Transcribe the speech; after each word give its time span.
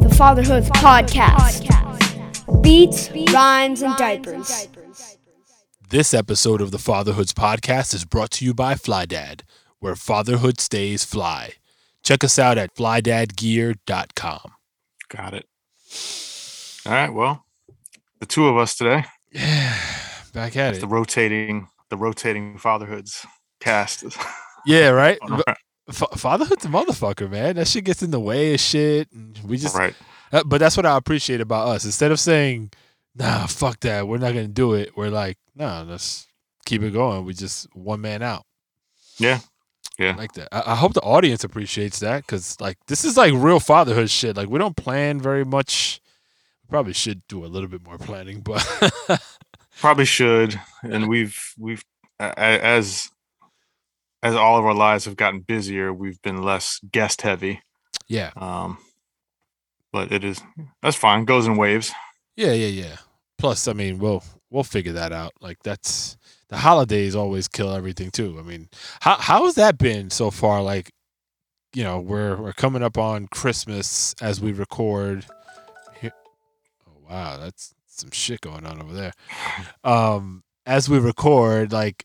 The 0.00 0.14
Fatherhood 0.16 0.64
Podcast. 0.64 1.62
Beats, 2.62 3.10
rhymes, 3.32 3.82
and 3.82 3.96
diapers. 3.96 4.68
This 5.88 6.12
episode 6.14 6.60
of 6.60 6.70
the 6.70 6.78
Fatherhoods 6.78 7.32
podcast 7.32 7.94
is 7.94 8.04
brought 8.04 8.30
to 8.32 8.44
you 8.44 8.54
by 8.54 8.74
FlyDad, 8.74 9.42
where 9.80 9.94
fatherhood 9.96 10.60
stays 10.60 11.04
fly. 11.04 11.52
Check 12.02 12.22
us 12.24 12.38
out 12.38 12.58
at 12.58 12.74
flydadgear.com. 12.74 14.52
Got 15.08 15.34
it. 15.34 15.46
All 16.86 16.92
right. 16.92 17.12
Well, 17.12 17.44
the 18.20 18.26
two 18.26 18.46
of 18.48 18.56
us 18.56 18.76
today, 18.76 19.04
Yeah, 19.32 19.78
back 20.32 20.56
at 20.56 20.70
it's 20.70 20.78
it. 20.78 20.80
the 20.82 20.88
rotating, 20.88 21.68
the 21.90 21.96
rotating 21.96 22.58
fatherhoods 22.58 23.26
cast. 23.60 24.04
Yeah, 24.66 24.88
right. 24.88 25.18
All 26.02 26.08
right. 26.10 26.10
Fa- 26.10 26.18
fatherhood's 26.18 26.64
a 26.64 26.68
motherfucker, 26.68 27.30
man. 27.30 27.56
That 27.56 27.68
shit 27.68 27.84
gets 27.84 28.02
in 28.02 28.10
the 28.10 28.20
way 28.20 28.54
of 28.54 28.60
shit. 28.60 29.10
And 29.12 29.38
we 29.44 29.56
just, 29.56 29.76
right. 29.76 29.94
uh, 30.32 30.42
but 30.44 30.58
that's 30.58 30.76
what 30.76 30.86
I 30.86 30.96
appreciate 30.96 31.40
about 31.40 31.68
us. 31.68 31.84
Instead 31.84 32.10
of 32.12 32.20
saying, 32.20 32.70
"Nah, 33.14 33.46
fuck 33.46 33.80
that, 33.80 34.06
we're 34.08 34.18
not 34.18 34.34
gonna 34.34 34.48
do 34.48 34.74
it," 34.74 34.96
we're 34.96 35.10
like, 35.10 35.38
"Nah, 35.54 35.82
let's 35.82 36.26
keep 36.66 36.82
it 36.82 36.92
going." 36.92 37.24
We 37.24 37.34
just 37.34 37.66
one 37.74 38.00
man 38.00 38.22
out. 38.22 38.44
Yeah. 39.18 39.40
I 39.98 40.02
Yeah. 40.02 40.16
like 40.16 40.32
that. 40.32 40.48
I, 40.50 40.72
I 40.72 40.74
hope 40.76 40.94
the 40.94 41.00
audience 41.02 41.44
appreciates 41.44 42.00
that 42.00 42.26
because, 42.26 42.60
like, 42.60 42.78
this 42.88 43.04
is 43.04 43.16
like 43.16 43.32
real 43.34 43.60
fatherhood 43.60 44.10
shit. 44.10 44.36
Like, 44.36 44.48
we 44.48 44.58
don't 44.58 44.76
plan 44.76 45.20
very 45.20 45.44
much. 45.44 46.00
Probably 46.68 46.94
should 46.94 47.22
do 47.28 47.44
a 47.44 47.46
little 47.46 47.68
bit 47.68 47.84
more 47.84 47.98
planning, 47.98 48.40
but 48.40 48.64
Probably 49.80 50.04
should. 50.06 50.58
And 50.82 51.08
we've 51.08 51.54
we've 51.58 51.84
as 52.18 53.10
as 54.24 54.34
all 54.34 54.58
of 54.58 54.64
our 54.64 54.74
lives 54.74 55.04
have 55.04 55.16
gotten 55.16 55.40
busier, 55.40 55.92
we've 55.92 56.20
been 56.22 56.42
less 56.42 56.80
guest 56.90 57.22
heavy. 57.22 57.60
yeah, 58.08 58.30
Um, 58.36 58.78
but 59.92 60.10
it 60.10 60.24
is 60.24 60.42
that's 60.82 60.96
fine. 60.96 61.24
Goes 61.24 61.46
in 61.46 61.56
waves. 61.56 61.92
yeah, 62.34 62.52
yeah, 62.52 62.66
yeah. 62.66 62.96
Plus, 63.38 63.68
I 63.68 63.72
mean, 63.74 63.98
we'll 63.98 64.24
we'll 64.50 64.64
figure 64.64 64.92
that 64.94 65.12
out. 65.12 65.32
Like, 65.40 65.58
that's 65.62 66.16
the 66.48 66.56
holidays 66.56 67.14
always 67.14 67.46
kill 67.48 67.72
everything 67.72 68.10
too. 68.10 68.36
I 68.38 68.42
mean, 68.42 68.68
how 69.00 69.16
how 69.16 69.44
has 69.44 69.54
that 69.54 69.78
been 69.78 70.10
so 70.10 70.30
far? 70.30 70.62
Like, 70.62 70.90
you 71.74 71.84
know, 71.84 72.00
we're 72.00 72.36
we're 72.36 72.52
coming 72.54 72.82
up 72.82 72.96
on 72.98 73.28
Christmas 73.28 74.14
as 74.22 74.40
we 74.40 74.52
record. 74.52 75.26
Here. 76.00 76.12
Oh 76.88 77.08
wow, 77.08 77.36
that's 77.36 77.74
some 77.86 78.10
shit 78.10 78.40
going 78.40 78.64
on 78.66 78.80
over 78.82 78.92
there. 78.92 79.12
um 79.84 80.42
as 80.66 80.88
we 80.88 80.98
record 80.98 81.72
like 81.72 82.04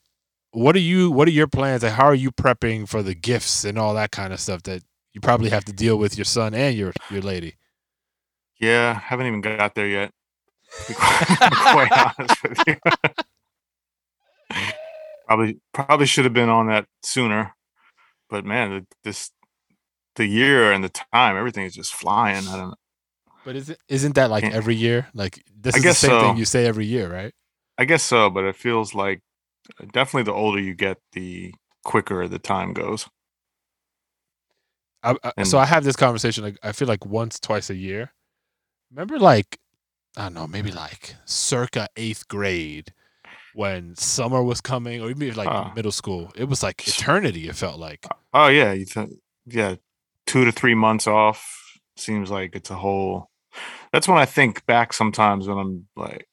what 0.52 0.76
are 0.76 0.80
you 0.80 1.12
what 1.12 1.28
are 1.28 1.32
your 1.32 1.48
plans 1.48 1.84
like 1.84 1.94
how 1.94 2.06
are 2.06 2.16
you 2.16 2.32
prepping 2.32 2.88
for 2.88 3.04
the 3.04 3.14
gifts 3.14 3.64
and 3.64 3.78
all 3.78 3.94
that 3.94 4.12
kind 4.12 4.34
of 4.34 4.40
stuff 4.40 4.64
that 4.64 4.82
you 5.14 5.22
probably 5.22 5.50
have 5.50 5.66
to 5.66 5.74
deal 5.74 5.98
with 5.98 6.18
your 6.18 6.26
son 6.26 6.54
and 6.54 6.76
your 6.78 6.92
your 7.10 7.22
lady 7.22 7.56
Yeah, 8.60 8.94
haven't 9.00 9.28
even 9.28 9.42
got 9.42 9.76
there 9.76 9.88
yet. 9.88 10.12
Quite, 10.94 11.90
honest 11.92 12.44
with 12.44 12.60
you. 12.68 12.76
probably 15.28 15.60
probably 15.74 16.06
should 16.06 16.26
have 16.26 16.34
been 16.34 16.50
on 16.50 16.68
that 16.68 16.86
sooner. 17.04 17.56
But 18.30 18.46
man, 18.46 18.70
the- 18.72 18.88
this 19.04 19.32
the 20.16 20.26
year 20.26 20.72
and 20.72 20.84
the 20.84 20.90
time, 20.90 21.38
everything 21.38 21.66
is 21.66 21.74
just 21.74 21.94
flying. 21.94 22.48
I 22.48 22.58
don't 22.58 22.70
know 22.70 22.76
but 23.46 23.56
is 23.56 23.70
it 23.70 23.80
isn't 23.88 24.16
that 24.16 24.30
like 24.30 24.44
every 24.44 24.76
year 24.76 25.08
like 25.14 25.44
this 25.56 25.76
I 25.76 25.78
is 25.78 25.84
guess 25.84 26.02
the 26.02 26.08
same 26.08 26.20
thing 26.20 26.38
you 26.38 26.46
say 26.46 26.66
every 26.66 26.86
year 26.86 27.12
right 27.12 27.34
I 27.78 27.86
guess 27.86 28.04
so, 28.04 28.30
but 28.30 28.44
it 28.44 28.58
feels 28.58 28.94
like 28.94 29.22
definitely 29.94 30.24
the 30.24 30.34
older 30.34 30.60
you 30.60 30.74
get, 30.74 30.98
the 31.14 31.54
quicker 31.84 32.28
the 32.28 32.40
time 32.40 32.74
goes. 32.74 33.08
I, 35.04 35.16
I, 35.24 35.32
And- 35.38 35.48
so 35.48 35.58
i 35.58 35.66
have 35.66 35.84
this 35.86 35.96
conversation 35.96 36.44
like 36.44 36.58
i 36.62 36.72
feel 36.74 36.88
like 36.88 37.06
once 37.06 37.40
twice 37.40 37.70
a 37.70 37.76
year 37.76 38.12
remember 38.92 39.18
like 39.18 39.58
i 40.18 40.24
don't 40.24 40.34
know 40.34 40.46
maybe 40.46 40.72
like 40.72 41.16
circa 41.26 41.88
eighth 41.96 42.28
grade 42.28 42.94
when 43.54 43.96
summer 43.96 44.44
was 44.44 44.60
coming 44.60 45.02
or 45.02 45.10
even 45.10 45.34
like 45.36 45.48
Ah. 45.48 45.72
middle 45.74 45.94
school 45.94 46.32
it 46.36 46.46
was 46.50 46.62
like 46.64 46.86
eternity 46.88 47.48
it 47.48 47.56
felt 47.56 47.80
like 47.80 48.06
Oh 48.34 48.48
yeah, 48.48 48.74
you 48.74 48.86
th- 48.86 49.10
yeah, 49.48 49.76
two 50.28 50.46
to 50.46 50.52
three 50.52 50.76
months 50.76 51.08
off 51.08 51.44
seems 51.98 52.30
like 52.30 52.56
it's 52.56 52.70
a 52.70 52.76
whole. 52.76 53.32
That's 53.92 54.08
when 54.08 54.20
I 54.20 54.26
think 54.26 54.64
back 54.68 54.94
sometimes 54.94 55.48
when 55.48 55.58
I'm 55.58 55.88
like, 55.96 56.28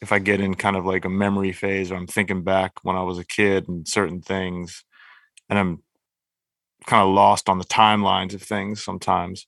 if 0.00 0.12
I 0.12 0.18
get 0.18 0.40
in 0.40 0.54
kind 0.54 0.76
of 0.76 0.84
like 0.84 1.04
a 1.04 1.10
memory 1.10 1.52
phase, 1.52 1.90
or 1.90 1.96
I'm 1.96 2.06
thinking 2.06 2.42
back 2.42 2.72
when 2.82 2.96
I 2.96 3.02
was 3.02 3.18
a 3.18 3.24
kid 3.24 3.68
and 3.68 3.86
certain 3.86 4.20
things, 4.20 4.84
and 5.48 5.58
I'm 5.58 5.82
kind 6.86 7.06
of 7.06 7.14
lost 7.14 7.48
on 7.48 7.58
the 7.58 7.64
timelines 7.64 8.34
of 8.34 8.42
things 8.42 8.82
sometimes. 8.82 9.46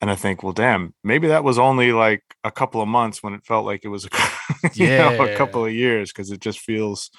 And 0.00 0.10
I 0.10 0.16
think, 0.16 0.42
well, 0.42 0.52
damn, 0.52 0.94
maybe 1.04 1.28
that 1.28 1.44
was 1.44 1.58
only 1.58 1.92
like 1.92 2.24
a 2.42 2.50
couple 2.50 2.82
of 2.82 2.88
months 2.88 3.22
when 3.22 3.34
it 3.34 3.44
felt 3.44 3.64
like 3.64 3.84
it 3.84 3.88
was 3.88 4.06
a, 4.06 4.08
you 4.74 4.88
know, 4.88 5.22
a 5.22 5.36
couple 5.36 5.64
of 5.64 5.72
years 5.72 6.12
because 6.12 6.30
it 6.32 6.40
just 6.40 6.58
feels 6.58 7.10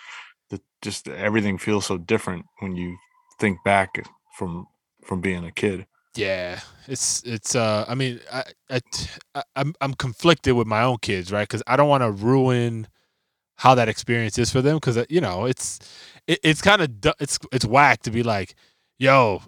that 0.49 0.61
just 0.81 1.07
everything 1.07 1.57
feels 1.57 1.85
so 1.85 1.97
different 1.97 2.45
when 2.59 2.75
you 2.75 2.97
think 3.39 3.63
back 3.63 4.05
from 4.37 4.67
from 5.03 5.21
being 5.21 5.45
a 5.45 5.51
kid. 5.51 5.85
Yeah, 6.15 6.59
it's 6.87 7.23
it's. 7.23 7.55
Uh, 7.55 7.85
I 7.87 7.95
mean, 7.95 8.19
I, 8.31 8.43
I, 9.35 9.43
I'm 9.55 9.73
I'm 9.81 9.93
conflicted 9.93 10.53
with 10.55 10.67
my 10.67 10.83
own 10.83 10.97
kids, 11.01 11.31
right? 11.31 11.47
Because 11.47 11.63
I 11.65 11.75
don't 11.75 11.89
want 11.89 12.03
to 12.03 12.11
ruin 12.11 12.87
how 13.57 13.75
that 13.75 13.89
experience 13.89 14.37
is 14.37 14.51
for 14.51 14.61
them. 14.61 14.77
Because 14.77 15.03
you 15.09 15.21
know, 15.21 15.45
it's 15.45 15.79
it, 16.27 16.39
it's 16.43 16.61
kind 16.61 16.81
of 16.81 16.91
it's 17.19 17.39
it's 17.51 17.65
whack 17.65 18.03
to 18.03 18.11
be 18.11 18.21
like, 18.23 18.55
yo, 18.99 19.41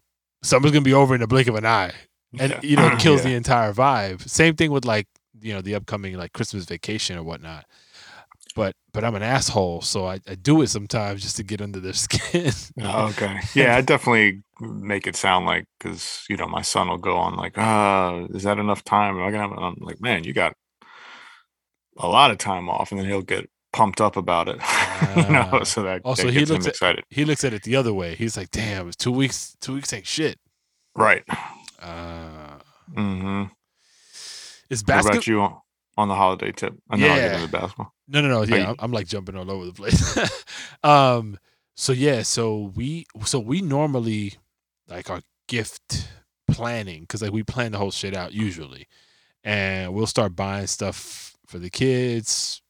summer's 0.44 0.72
gonna 0.72 0.82
be 0.82 0.94
over 0.94 1.14
in 1.14 1.22
the 1.22 1.28
blink 1.28 1.48
of 1.48 1.56
an 1.56 1.66
eye, 1.66 1.92
and 2.40 2.52
Yeah. 2.52 2.60
you 2.64 2.78
know, 2.78 2.88
it 2.88 3.00
kills 3.00 3.22
Yeah. 3.24 3.30
the 3.32 3.36
entire 3.36 3.74
vibe. 3.74 4.28
Same 4.28 4.56
thing 4.56 4.72
with 4.72 4.86
like 4.86 5.08
you 5.42 5.54
know 5.54 5.62
the 5.62 5.76
upcoming 5.76 6.18
like 6.18 6.34
Christmas 6.34 6.66
vacation 6.66 7.18
or 7.18 7.24
whatnot. 7.24 7.66
But 8.56 8.76
but 8.94 9.04
I'm 9.04 9.16
an 9.16 9.22
asshole, 9.24 9.82
so 9.82 10.06
I, 10.08 10.20
I 10.28 10.36
do 10.36 10.62
it 10.62 10.68
sometimes 10.70 11.22
just 11.22 11.36
to 11.36 11.44
get 11.44 11.62
under 11.62 11.80
their 11.80 11.94
skin. 12.06 12.52
Oh, 12.82 13.08
okay. 13.10 13.42
Yeah, 13.54 13.76
I 13.76 13.82
definitely 13.82 14.42
make 14.60 15.08
it 15.08 15.16
sound 15.16 15.46
like 15.46 15.66
because 15.80 16.24
you 16.30 16.38
know 16.38 16.48
my 16.48 16.62
son 16.62 16.88
will 16.90 16.98
go 16.98 17.18
on 17.18 17.36
like, 17.36 17.58
ah, 17.58 18.26
is 18.34 18.44
that 18.44 18.58
enough 18.60 18.84
time? 18.84 19.18
Am 19.18 19.24
I 19.24 19.32
gonna 19.32 19.50
have? 19.50 19.58
I'm 19.58 19.76
like, 19.80 20.02
man, 20.02 20.24
you 20.24 20.34
got 20.34 20.54
a 21.98 22.08
lot 22.08 22.32
of 22.32 22.38
time 22.38 22.70
off, 22.70 22.92
and 22.92 23.00
then 23.00 23.08
he'll 23.08 23.22
get 23.22 23.50
pumped 23.74 24.00
up 24.02 24.16
about 24.18 24.48
it. 24.50 24.58
you 25.18 25.32
know, 25.34 25.62
so 25.64 25.84
that, 25.84 26.02
Also, 26.06 26.24
that 26.28 26.34
he 26.34 26.46
looks 26.46 26.66
at- 26.66 26.72
excited. 26.74 27.04
he 27.10 27.26
looks 27.26 27.44
at 27.44 27.54
it 27.54 27.64
the 27.64 27.76
other 27.76 27.94
way. 27.94 28.16
He's 28.16 28.38
like, 28.38 28.52
damn, 28.52 28.88
it's 28.88 28.96
two 28.98 29.12
weeks. 29.12 29.56
Two 29.62 29.74
weeks 29.76 29.92
ain't 29.94 30.08
shit. 30.08 30.40
Right. 30.96 31.24
Uh, 31.82 32.60
Mm-hmm. 32.96 33.46
is 34.70 34.84
basketball? 34.84 35.12
about 35.18 35.28
you 35.28 35.42
on, 35.42 35.58
on 35.98 36.08
the 36.08 36.16
holiday 36.16 36.52
tip? 36.52 36.76
And 36.90 37.02
then 37.02 37.10
I'll 37.12 37.18
get 37.18 37.32
Yeah. 37.32 37.38
into 37.40 37.52
basketball. 37.52 37.94
No, 38.08 38.22
no, 38.22 38.28
no. 38.30 38.44
Yeah, 38.44 38.56
you- 38.56 38.64
I'm, 38.68 38.76
I'm 38.80 38.92
like 38.92 39.08
jumping 39.08 39.36
all 39.36 39.50
over 39.50 39.66
the 39.66 39.74
place. 39.74 40.18
um, 40.84 41.38
so 41.76 41.92
yeah, 41.94 42.22
so 42.22 42.72
we, 42.76 43.06
so 43.26 43.40
we 43.40 43.62
normally 43.62 44.36
like 44.88 45.10
our 45.10 45.22
gift 45.48 46.08
planning 46.50 47.02
because 47.02 47.22
like 47.22 47.32
we 47.32 47.44
plan 47.44 47.72
the 47.72 47.78
whole 47.78 47.92
shit 47.92 48.16
out 48.16 48.34
usually, 48.34 48.88
and 49.44 49.94
we'll 49.94 50.08
start 50.08 50.36
buying 50.36 50.68
stuff 50.68 51.36
for 51.48 51.60
the 51.60 51.70
kids. 51.70 52.62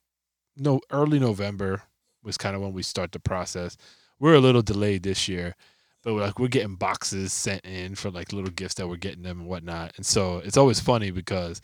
No, 0.58 0.80
early 0.92 1.20
November 1.20 1.84
was 2.24 2.38
kind 2.38 2.56
of 2.56 2.62
when 2.62 2.74
we 2.74 2.84
start 2.84 3.12
the 3.12 3.20
process. 3.20 3.78
We're 4.20 4.36
a 4.36 4.40
little 4.40 4.62
delayed 4.62 5.04
this 5.04 5.28
year, 5.28 5.56
but 6.04 6.14
we're 6.14 6.22
like 6.22 6.40
we're 6.40 6.48
getting 6.48 6.76
boxes 6.76 7.34
sent 7.34 7.66
in 7.66 7.96
for 7.96 8.10
like 8.10 8.32
little 8.34 8.50
gifts 8.52 8.76
that 8.76 8.88
we're 8.88 8.96
getting 8.96 9.24
them 9.24 9.42
and 9.42 9.50
whatnot. 9.50 9.94
And 9.98 10.06
so 10.06 10.38
it's 10.38 10.58
always 10.58 10.80
funny 10.80 11.12
because 11.12 11.62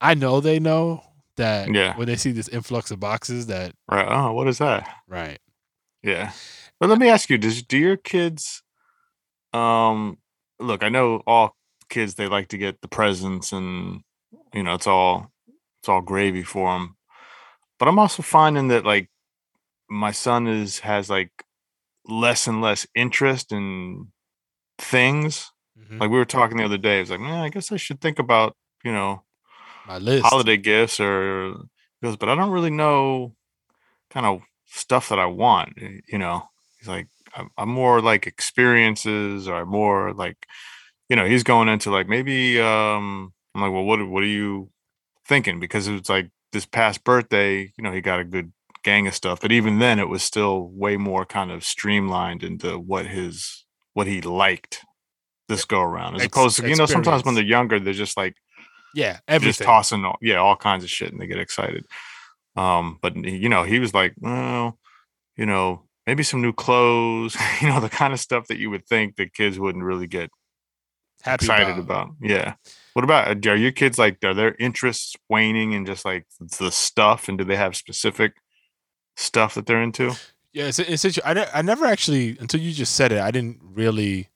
I 0.00 0.14
know 0.14 0.40
they 0.40 0.58
know 0.58 1.04
that 1.36 1.72
Yeah. 1.72 1.96
when 1.96 2.08
they 2.08 2.16
see 2.16 2.32
this 2.32 2.48
influx 2.48 2.90
of 2.90 2.98
boxes 3.00 3.46
that 3.46 3.74
Right. 3.90 4.06
Oh, 4.08 4.32
what 4.32 4.48
is 4.48 4.58
that? 4.58 4.86
right. 5.08 5.38
Yeah. 6.02 6.32
But 6.80 6.88
let 6.90 6.98
me 6.98 7.08
ask 7.08 7.30
you, 7.30 7.38
does 7.38 7.62
do 7.62 7.78
your 7.78 7.96
kids 7.96 8.61
um 9.52 10.18
look, 10.58 10.82
I 10.82 10.88
know 10.88 11.22
all 11.26 11.56
kids 11.88 12.14
they 12.14 12.26
like 12.28 12.48
to 12.48 12.58
get 12.58 12.80
the 12.80 12.88
presents 12.88 13.52
and 13.52 14.02
you 14.54 14.62
know, 14.62 14.74
it's 14.74 14.86
all 14.86 15.30
it's 15.80 15.88
all 15.88 16.00
gravy 16.00 16.42
for 16.42 16.72
them. 16.72 16.96
But 17.78 17.88
I'm 17.88 17.98
also 17.98 18.22
finding 18.22 18.68
that 18.68 18.84
like 18.84 19.10
my 19.88 20.12
son 20.12 20.46
is 20.46 20.80
has 20.80 21.10
like 21.10 21.32
less 22.06 22.46
and 22.46 22.60
less 22.60 22.86
interest 22.94 23.52
in 23.52 24.08
things. 24.78 25.50
Mhm. 25.78 26.00
Like 26.00 26.10
we 26.10 26.16
were 26.18 26.24
talking 26.24 26.56
the 26.56 26.64
other 26.64 26.78
day, 26.78 26.98
it 26.98 27.02
was 27.02 27.10
like, 27.10 27.20
man, 27.20 27.42
I 27.42 27.48
guess 27.48 27.72
I 27.72 27.76
should 27.76 28.00
think 28.00 28.18
about 28.18 28.56
you 28.84 28.92
know, 28.92 29.22
My 29.86 29.98
list. 29.98 30.24
holiday 30.26 30.56
gifts 30.56 30.98
or 30.98 31.54
he 32.00 32.06
goes, 32.06 32.16
but 32.16 32.28
I 32.28 32.34
don't 32.34 32.50
really 32.50 32.70
know 32.70 33.34
kind 34.10 34.26
of 34.26 34.42
stuff 34.66 35.08
that 35.10 35.18
I 35.20 35.26
want. 35.26 35.78
You 35.78 36.18
know, 36.18 36.48
he's 36.78 36.88
like, 36.88 37.06
I'm, 37.56 37.68
more 37.68 38.00
like 38.00 38.26
experiences 38.26 39.48
or 39.48 39.64
more 39.64 40.12
like, 40.12 40.46
you 41.08 41.16
know, 41.16 41.26
he's 41.26 41.42
going 41.42 41.68
into 41.68 41.90
like 41.90 42.08
maybe 42.08 42.60
um 42.60 43.32
I'm 43.54 43.60
like, 43.62 43.72
well, 43.72 43.84
what 43.84 44.06
what 44.08 44.22
are 44.22 44.26
you 44.26 44.70
thinking? 45.26 45.60
Because 45.60 45.88
it 45.88 45.92
was 45.92 46.08
like 46.08 46.30
this 46.52 46.66
past 46.66 47.04
birthday, 47.04 47.72
you 47.76 47.84
know, 47.84 47.92
he 47.92 48.00
got 48.00 48.20
a 48.20 48.24
good 48.24 48.52
gang 48.82 49.06
of 49.06 49.14
stuff, 49.14 49.40
but 49.40 49.52
even 49.52 49.78
then 49.78 49.98
it 49.98 50.08
was 50.08 50.22
still 50.22 50.68
way 50.68 50.96
more 50.96 51.24
kind 51.24 51.50
of 51.50 51.64
streamlined 51.64 52.42
into 52.42 52.78
what 52.78 53.06
his 53.06 53.64
what 53.94 54.06
he 54.06 54.20
liked 54.20 54.84
this 55.48 55.64
go 55.64 55.80
around 55.80 56.16
as 56.16 56.22
Ex- 56.22 56.36
opposed 56.36 56.56
to 56.56 56.68
you 56.68 56.76
know 56.76 56.86
sometimes 56.86 57.24
when 57.24 57.34
they're 57.34 57.44
younger 57.44 57.78
they're 57.78 57.92
just 57.92 58.16
like 58.16 58.36
Yeah, 58.94 59.18
just 59.38 59.62
tossing 59.62 60.04
all, 60.04 60.16
yeah 60.22 60.36
all 60.36 60.56
kinds 60.56 60.84
of 60.84 60.90
shit 60.90 61.12
and 61.12 61.20
they 61.20 61.26
get 61.26 61.38
excited. 61.38 61.84
Um 62.56 62.98
but 63.02 63.16
you 63.16 63.48
know 63.48 63.62
he 63.62 63.78
was 63.78 63.94
like 63.94 64.14
well 64.18 64.78
you 65.36 65.46
know 65.46 65.84
maybe 66.06 66.22
some 66.22 66.40
new 66.42 66.52
clothes 66.52 67.36
you 67.60 67.68
know 67.68 67.80
the 67.80 67.88
kind 67.88 68.12
of 68.12 68.20
stuff 68.20 68.46
that 68.48 68.58
you 68.58 68.70
would 68.70 68.86
think 68.86 69.16
that 69.16 69.34
kids 69.34 69.58
wouldn't 69.58 69.84
really 69.84 70.06
get 70.06 70.30
Happy 71.22 71.46
excited 71.46 71.78
about. 71.78 72.10
yeah 72.20 72.54
what 72.94 73.04
about 73.04 73.28
uh, 73.28 73.50
are 73.50 73.56
your 73.56 73.72
kids 73.72 73.98
like 73.98 74.18
are 74.24 74.34
their 74.34 74.54
interests 74.58 75.14
waning 75.28 75.72
in 75.72 75.86
just 75.86 76.04
like 76.04 76.26
the 76.58 76.70
stuff 76.70 77.28
and 77.28 77.38
do 77.38 77.44
they 77.44 77.56
have 77.56 77.76
specific 77.76 78.34
stuff 79.16 79.54
that 79.54 79.66
they're 79.66 79.82
into 79.82 80.12
Yeah, 80.52 80.66
it's, 80.66 80.78
it's 80.78 81.18
I, 81.24 81.46
I 81.54 81.62
never 81.62 81.86
actually 81.86 82.36
until 82.38 82.60
you 82.60 82.72
just 82.72 82.94
said 82.94 83.10
it. 83.12 83.20
I 83.20 83.30
didn't 83.30 83.60
really 83.62 84.28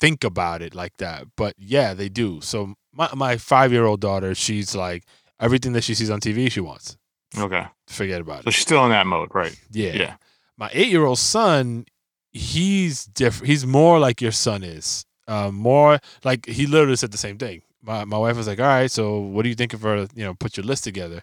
think 0.00 0.24
about 0.24 0.62
it 0.62 0.74
like 0.74 0.96
that. 0.98 1.26
But 1.36 1.54
yeah, 1.58 1.94
they 1.94 2.08
do. 2.08 2.40
So 2.40 2.74
my 2.92 3.08
my 3.14 3.36
five 3.36 3.72
year 3.72 3.84
old 3.84 4.00
daughter, 4.00 4.34
she's 4.34 4.74
like 4.74 5.04
everything 5.38 5.72
that 5.74 5.84
she 5.84 5.94
sees 5.94 6.10
on 6.10 6.20
TV, 6.20 6.50
she 6.50 6.60
wants. 6.60 6.96
okay 7.36 7.66
Forget 7.86 8.20
about 8.20 8.36
so 8.36 8.40
it. 8.40 8.44
So 8.44 8.50
she's 8.52 8.62
still 8.62 8.84
in 8.84 8.90
that 8.90 9.06
mode 9.06 9.28
right 9.34 9.54
Yeah. 9.70 9.92
yeah. 9.92 10.14
My 10.56 10.70
eight 10.72 10.88
year 10.88 11.04
old 11.04 11.18
son, 11.18 11.86
he's 12.32 13.04
different. 13.06 13.48
He's 13.48 13.66
more 13.66 13.98
like 13.98 14.20
your 14.20 14.32
son 14.32 14.62
is. 14.62 15.04
Um, 15.26 15.54
more 15.54 15.98
like 16.22 16.46
he 16.46 16.66
literally 16.66 16.96
said 16.96 17.12
the 17.12 17.18
same 17.18 17.38
thing. 17.38 17.62
My 17.82 18.04
my 18.04 18.18
wife 18.18 18.36
was 18.36 18.46
like, 18.46 18.60
"All 18.60 18.66
right, 18.66 18.90
so 18.90 19.18
what 19.18 19.42
do 19.42 19.48
you 19.48 19.54
think 19.54 19.72
of 19.72 19.82
her? 19.82 20.06
You 20.14 20.24
know, 20.24 20.34
put 20.34 20.56
your 20.56 20.64
list 20.64 20.84
together." 20.84 21.22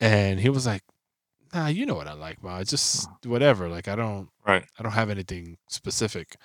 And 0.00 0.40
he 0.40 0.48
was 0.48 0.66
like, 0.66 0.82
"Nah, 1.52 1.68
you 1.68 1.86
know 1.86 1.94
what 1.94 2.08
I 2.08 2.14
like, 2.14 2.42
ma. 2.42 2.58
It's 2.58 2.70
just 2.70 3.08
whatever. 3.24 3.68
Like 3.68 3.88
I 3.88 3.96
don't, 3.96 4.28
right 4.46 4.64
I 4.78 4.82
don't 4.82 4.92
have 4.92 5.10
anything 5.10 5.58
specific." 5.68 6.36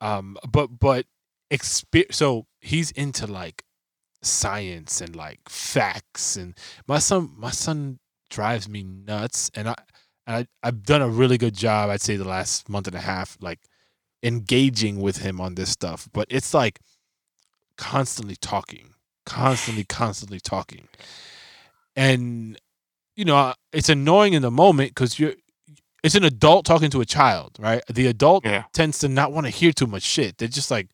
Um, 0.00 0.36
but 0.50 0.78
but 0.78 1.06
exper- 1.50 2.12
so 2.12 2.46
he's 2.60 2.90
into 2.92 3.26
like 3.26 3.64
science 4.22 5.00
and 5.00 5.14
like 5.14 5.40
facts 5.48 6.36
and 6.36 6.56
my 6.86 6.98
son 6.98 7.30
my 7.36 7.50
son 7.50 7.98
drives 8.30 8.68
me 8.68 8.82
nuts 8.82 9.50
and 9.54 9.68
I 9.68 9.74
and 10.26 10.36
I, 10.36 10.68
I've 10.68 10.82
done 10.84 11.02
a 11.02 11.08
really 11.08 11.38
good 11.38 11.54
job 11.54 11.90
I'd 11.90 12.00
say 12.00 12.16
the 12.16 12.24
last 12.24 12.68
month 12.68 12.86
and 12.86 12.96
a 12.96 13.00
half 13.00 13.36
like 13.40 13.60
engaging 14.22 15.00
with 15.00 15.18
him 15.18 15.40
on 15.40 15.54
this 15.54 15.70
stuff 15.70 16.08
but 16.12 16.26
it's 16.30 16.54
like 16.54 16.80
constantly 17.76 18.36
talking 18.36 18.94
constantly 19.26 19.84
constantly 19.88 20.40
talking 20.40 20.88
and 21.96 22.58
you 23.16 23.24
know 23.24 23.54
it's 23.72 23.88
annoying 23.88 24.32
in 24.32 24.42
the 24.42 24.50
moment 24.50 24.90
because 24.90 25.18
you're 25.18 25.34
it's 26.04 26.14
an 26.14 26.24
adult 26.24 26.66
talking 26.66 26.90
to 26.90 27.00
a 27.00 27.06
child 27.06 27.56
right 27.58 27.82
the 27.92 28.06
adult 28.06 28.44
yeah 28.44 28.64
tends 28.72 28.98
to 28.98 29.08
not 29.08 29.32
want 29.32 29.46
to 29.46 29.50
hear 29.50 29.72
too 29.72 29.86
much 29.86 30.02
shit. 30.02 30.38
They're 30.38 30.48
just 30.48 30.70
like, 30.70 30.88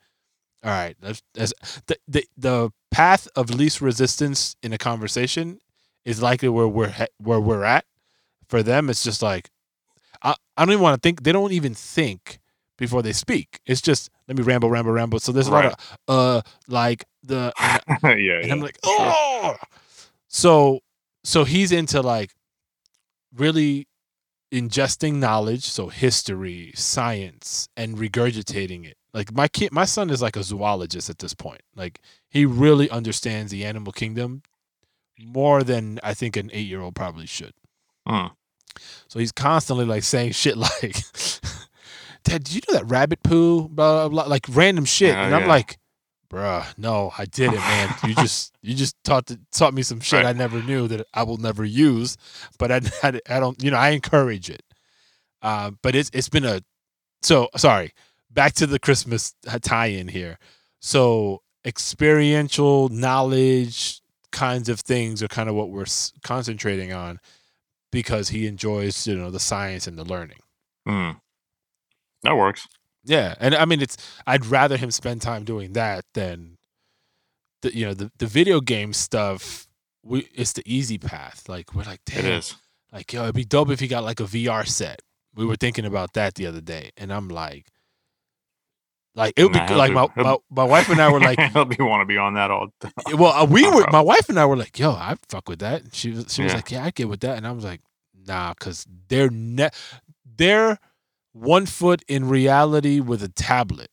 all 0.63 0.71
right, 0.71 0.97
that's, 1.01 1.23
that's 1.35 1.53
the, 1.87 1.97
the 2.07 2.25
the 2.37 2.71
path 2.91 3.29
of 3.35 3.51
least 3.51 3.81
resistance 3.81 4.57
in 4.63 4.73
a 4.73 4.79
conversation 4.79 5.59
is 6.05 6.23
likely 6.23 6.49
where 6.49 6.69
we're 6.69 6.95
where 7.19 7.41
we're 7.41 7.65
at. 7.65 7.85
For 8.51 8.65
them, 8.65 8.91
it's 8.91 9.05
just 9.05 9.23
like, 9.23 9.49
I, 10.23 10.35
I 10.57 10.65
don't 10.65 10.73
even 10.73 10.83
want 10.83 11.01
to 11.01 11.07
think. 11.07 11.23
They 11.23 11.31
don't 11.31 11.53
even 11.53 11.73
think 11.73 12.41
before 12.77 13.01
they 13.01 13.13
speak. 13.13 13.61
It's 13.65 13.81
just 13.81 14.11
let 14.27 14.37
me 14.37 14.43
ramble, 14.43 14.71
ramble, 14.71 14.91
ramble. 14.91 15.21
So 15.21 15.31
there's 15.31 15.47
a 15.47 15.53
lot 15.53 15.67
of 15.67 15.75
uh, 16.09 16.43
like 16.67 17.05
the 17.23 17.53
and 17.61 17.81
yeah, 18.03 18.39
and 18.39 18.47
yeah. 18.47 18.53
I'm 18.53 18.61
like, 18.61 18.77
oh. 18.85 19.55
So 20.27 20.81
so 21.23 21.45
he's 21.45 21.71
into 21.71 22.03
like 22.03 22.33
really 23.33 23.87
ingesting 24.53 25.15
knowledge, 25.15 25.65
so 25.65 25.87
history, 25.87 26.73
science, 26.75 27.69
and 27.77 27.97
regurgitating 27.97 28.85
it. 28.85 28.97
Like 29.15 29.33
my 29.33 29.47
kid, 29.47 29.71
my 29.71 29.85
son 29.85 30.11
is 30.11 30.21
like 30.21 30.37
a 30.37 30.43
zoologist 30.43 31.09
at 31.09 31.19
this 31.19 31.35
point. 31.35 31.63
Like 31.77 32.01
he 32.29 32.45
really 32.45 32.91
understands 32.91 33.53
the 33.53 33.65
animal 33.65 33.93
kingdom 33.93 34.43
more 35.19 35.63
than 35.63 36.01
I 36.03 36.15
think 36.15 36.37
an 36.37 36.51
eight 36.53 36.67
year 36.67 36.81
old 36.81 36.97
probably 36.97 37.27
should. 37.27 37.53
Mm. 38.09 38.33
So 39.09 39.19
he's 39.19 39.33
constantly 39.33 39.85
like 39.85 40.03
saying 40.03 40.33
shit 40.33 40.57
like, 40.81 40.97
"Dad, 42.25 42.45
did 42.45 42.55
you 42.55 42.61
know 42.69 42.75
that 42.79 42.87
rabbit 42.89 43.23
poo?" 43.23 43.69
Blah 43.69 44.09
blah, 44.09 44.09
blah 44.09 44.25
like 44.25 44.47
random 44.51 44.85
shit, 44.85 45.11
Yeah, 45.15 45.25
and 45.27 45.35
I'm 45.35 45.43
yeah. 45.43 45.49
like, 45.49 45.79
"Bruh, 46.31 46.67
no, 46.79 47.13
I 47.19 47.25
didn't, 47.25 47.57
man. 47.57 47.95
You 48.07 48.15
just 48.15 48.55
you 48.63 48.75
just 48.75 48.97
taught 49.05 49.27
the, 49.27 49.41
taught 49.53 49.75
me 49.75 49.83
some 49.83 50.01
shit 50.01 50.25
I 50.25 50.33
never 50.33 50.63
knew 50.63 50.89
that 50.89 51.07
I 51.15 51.23
will 51.23 51.39
never 51.39 51.65
use, 51.65 52.17
but 52.59 52.71
I 52.71 52.81
I, 53.03 53.21
I 53.29 53.41
don't 53.41 53.63
you 53.63 53.71
know 53.71 53.79
I 53.79 53.91
encourage 53.91 54.51
it. 54.51 54.63
Uh, 55.43 55.71
but 55.83 55.95
it's 55.95 56.11
it's 56.13 56.29
been 56.29 56.45
a 56.45 56.61
so 57.23 57.49
sorry. 57.57 57.93
Back 58.33 58.53
to 58.55 58.67
the 58.67 58.79
Christmas 58.79 59.35
tie-in 59.63 60.07
here. 60.07 60.39
So 60.81 61.43
experiential 61.67 62.89
knowledge 62.91 64.01
kinds 64.31 64.69
of 64.69 64.79
things 64.79 65.21
are 65.23 65.29
kind 65.29 65.49
of 65.49 65.57
what 65.57 65.71
we're 65.71 65.85
concentrating 66.23 66.93
on 66.93 67.19
because 67.91 68.29
he 68.31 68.47
enjoys 68.47 69.07
you 69.07 69.17
know 69.17 69.31
the 69.31 69.41
science 69.41 69.87
and 69.87 69.99
the 69.99 70.05
learning. 70.05 70.39
Mm. 70.89 71.17
That 72.23 72.37
works. 72.37 72.67
Yeah, 73.05 73.35
and 73.41 73.55
I 73.55 73.65
mean 73.65 73.81
it's 73.81 73.97
I'd 74.27 74.47
rather 74.47 74.77
him 74.77 74.91
spend 74.91 75.23
time 75.23 75.45
doing 75.45 75.73
that 75.73 76.05
than 76.15 76.57
the 77.63 77.75
you 77.75 77.87
know 77.87 77.95
the 77.95 78.11
the 78.19 78.27
video 78.27 78.61
game 78.61 78.93
stuff. 78.93 79.67
We 80.03 80.29
it's 80.35 80.53
the 80.53 80.63
easy 80.67 80.99
path. 80.99 81.49
Like 81.49 81.75
we're 81.75 81.85
like, 81.85 82.01
damn, 82.07 82.25
It 82.25 82.33
is. 82.33 82.57
like 82.93 83.13
yo, 83.13 83.23
it'd 83.25 83.35
be 83.35 83.45
dope 83.45 83.71
if 83.71 83.81
he 83.81 83.89
got 83.89 84.05
like 84.05 84.21
a 84.21 84.25
VR 84.25 84.67
set. 84.67 85.01
We 85.35 85.47
were 85.47 85.57
thinking 85.57 85.85
about 85.85 86.13
that 86.15 86.35
the 86.35 86.47
other 86.47 86.61
day, 86.61 86.91
and 86.97 87.13
I'm 87.13 87.29
like, 87.29 87.67
like 89.15 89.35
it 89.37 89.45
would 89.45 89.53
Nah, 89.55 89.67
be 89.69 89.75
like 89.75 89.93
my, 89.93 90.07
my 90.17 90.37
my 90.51 90.65
wife 90.65 90.89
and 90.89 91.01
I 91.01 91.11
were 91.11 91.21
like, 91.21 91.39
he'll 91.53 91.65
be 91.65 91.77
want 91.81 92.01
to 92.03 92.07
be 92.07 92.17
on 92.17 92.35
that 92.35 92.51
all. 92.51 92.69
well, 93.15 93.33
uh, 93.33 93.45
we 93.45 93.69
were 93.69 93.85
my 93.91 94.01
wife 94.01 94.29
and 94.29 94.39
I 94.39 94.47
were 94.47 94.57
like, 94.57 94.79
yo, 94.79 94.93
I 94.93 95.17
fuck 95.29 95.49
with 95.49 95.59
that. 95.61 95.83
And 95.83 95.95
she 95.95 96.11
was 96.11 96.27
she 96.33 96.43
was 96.43 96.53
Yeah. 96.53 96.57
like, 96.57 96.71
yeah, 96.71 96.85
I 96.85 96.91
get 96.91 97.09
with 97.09 97.21
that, 97.21 97.37
and 97.37 97.47
I 97.47 97.53
was 97.53 97.65
like, 97.65 97.81
nah, 98.27 98.55
because 98.55 98.87
they're 99.09 99.31
ne- 99.31 99.71
they're 100.37 100.79
one 101.33 101.67
foot 101.67 102.03
in 102.09 102.29
reality 102.29 103.01
with 103.01 103.23
a 103.23 103.29
tablet. 103.29 103.91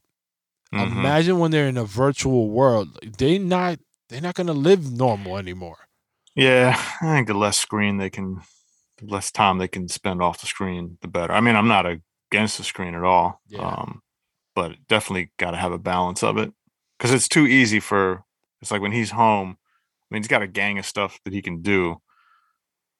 Mhm. 0.73 0.91
Imagine 0.97 1.39
when 1.39 1.51
they're 1.51 1.67
in 1.67 1.77
a 1.77 1.83
virtual 1.85 2.49
world, 2.49 2.99
they 3.17 3.37
not 3.39 3.79
they're 4.09 4.21
not 4.21 4.35
gonna 4.35 4.53
live 4.53 4.91
normal 4.91 5.37
anymore. 5.37 5.87
Yeah, 6.35 6.79
I 7.01 7.15
think 7.15 7.27
the 7.27 7.33
less 7.33 7.57
screen 7.57 7.97
they 7.97 8.09
can, 8.11 8.41
the 8.99 9.05
less 9.07 9.31
time 9.31 9.57
they 9.57 9.67
can 9.67 9.87
spend 9.87 10.21
off 10.21 10.39
the 10.41 10.45
screen, 10.45 10.97
the 11.01 11.07
better. 11.07 11.33
I 11.33 11.41
mean, 11.41 11.55
I'm 11.55 11.67
not 11.67 11.85
against 11.87 12.57
the 12.59 12.63
screen 12.63 12.93
at 12.93 13.03
all, 13.03 13.41
Yeah. 13.47 13.65
um, 13.65 14.01
but 14.57 14.75
definitely 14.87 15.29
got 15.37 15.51
to 15.51 15.57
have 15.57 15.71
a 15.71 15.77
balance 15.77 16.23
of 16.23 16.35
it 16.39 16.51
because 16.97 17.13
it's 17.13 17.27
too 17.27 17.45
easy 17.45 17.79
for. 17.79 18.23
It's 18.59 18.71
like 18.71 18.81
when 18.81 18.91
he's 18.91 19.11
home. 19.11 19.55
I 19.59 20.15
mean, 20.15 20.23
he's 20.23 20.27
got 20.27 20.41
a 20.41 20.47
gang 20.47 20.79
of 20.79 20.85
stuff 20.87 21.19
that 21.25 21.31
he 21.33 21.43
can 21.43 21.61
do, 21.61 22.01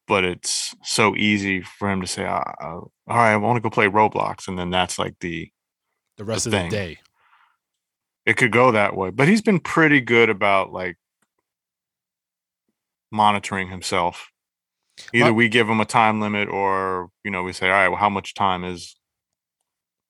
but 0.07 0.23
it's 0.23 0.75
so 0.83 1.15
easy 1.15 1.61
for 1.63 1.89
him 1.89 1.99
to 2.01 2.05
say, 2.05 2.25
"Ah, 2.25 2.53
uh, 2.61 2.65
"All 2.75 2.91
right, 3.07 3.31
I 3.33 3.37
want 3.37 3.57
to 3.57 3.61
go 3.61 3.71
play 3.71 3.87
Roblox," 3.87 4.47
and 4.47 4.59
then 4.59 4.69
that's 4.69 4.99
like 4.99 5.15
the 5.19 5.51
The 6.17 6.25
rest 6.25 6.43
The 6.43 6.49
of 6.49 6.53
thing. 6.53 6.69
the 6.69 6.75
day. 6.75 6.97
it 8.27 8.37
could 8.37 8.51
go 8.51 8.71
that 8.71 8.95
way. 8.95 9.09
But 9.09 9.27
he's 9.27 9.41
been 9.41 9.59
pretty 9.59 9.99
good 9.99 10.29
about 10.29 10.71
like 10.71 10.97
monitoring 13.11 13.69
himself. 13.69 14.29
Either 15.11 15.33
we 15.33 15.49
give 15.49 15.67
him 15.67 15.79
a 15.79 15.85
time 15.85 16.19
limit 16.21 16.49
or, 16.49 17.09
you 17.23 17.31
know, 17.31 17.41
we 17.41 17.53
say, 17.53 17.67
all 17.67 17.73
right, 17.73 17.87
well, 17.87 17.97
how 17.97 18.09
much 18.09 18.33
time 18.35 18.63
is 18.63 18.95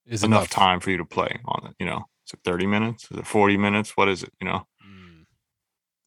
Is 0.08 0.24
enough, 0.24 0.40
enough, 0.40 0.50
time 0.50 0.80
for 0.80 0.90
you 0.90 0.96
to 0.96 1.04
play 1.04 1.38
on 1.44 1.66
it? 1.66 1.74
You 1.78 1.86
know, 1.86 2.04
is 2.26 2.32
it 2.32 2.40
30 2.44 2.66
minutes? 2.66 3.08
Is 3.10 3.18
it 3.18 3.26
40 3.26 3.56
minutes? 3.56 3.96
What 3.96 4.08
is 4.08 4.22
it? 4.22 4.32
You 4.40 4.48
know? 4.48 4.66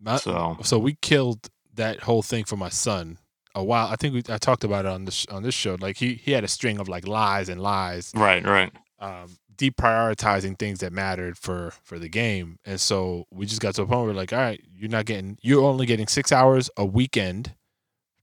Mm. 0.04 0.20
So, 0.20 0.58
so 0.64 0.80
we 0.80 0.98
killed 1.02 1.50
that 1.76 2.02
whole 2.02 2.22
thing 2.22 2.46
for 2.46 2.58
my 2.58 2.70
son 2.70 3.18
a 3.56 3.64
while. 3.64 3.88
I 3.88 3.96
think 3.96 4.14
we 4.14 4.34
I 4.34 4.38
talked 4.38 4.64
about 4.64 4.86
it 4.86 4.92
on 4.92 5.06
this 5.06 5.26
on 5.28 5.44
this 5.44 5.56
show. 5.56 5.78
Like 5.80 5.98
he 5.98 6.16
he 6.16 6.32
had 6.32 6.44
a 6.44 6.48
string 6.48 6.80
of 6.80 6.88
like 6.88 7.08
lies 7.08 7.50
and 7.50 7.62
lies, 7.62 8.12
right, 8.16 8.44
right. 8.46 8.72
um, 9.00 9.38
deprioritizing 9.56 10.58
things 10.58 10.80
that 10.80 10.92
mattered 10.94 11.38
for 11.38 11.74
for 11.84 12.00
the 12.00 12.10
game. 12.10 12.58
And 12.66 12.80
so 12.80 13.26
we 13.32 13.46
just 13.46 13.62
got 13.62 13.76
to 13.76 13.84
a 13.84 13.86
point 13.86 14.00
where 14.00 14.08
we're 14.08 14.14
like, 14.14 14.34
all 14.34 14.40
right, 14.40 14.62
you're 14.74 14.90
not 14.90 15.06
getting, 15.06 15.38
you're 15.42 15.64
only 15.64 15.86
getting 15.86 16.08
six 16.08 16.32
hours 16.32 16.70
a 16.78 16.86
weekend, 16.86 17.56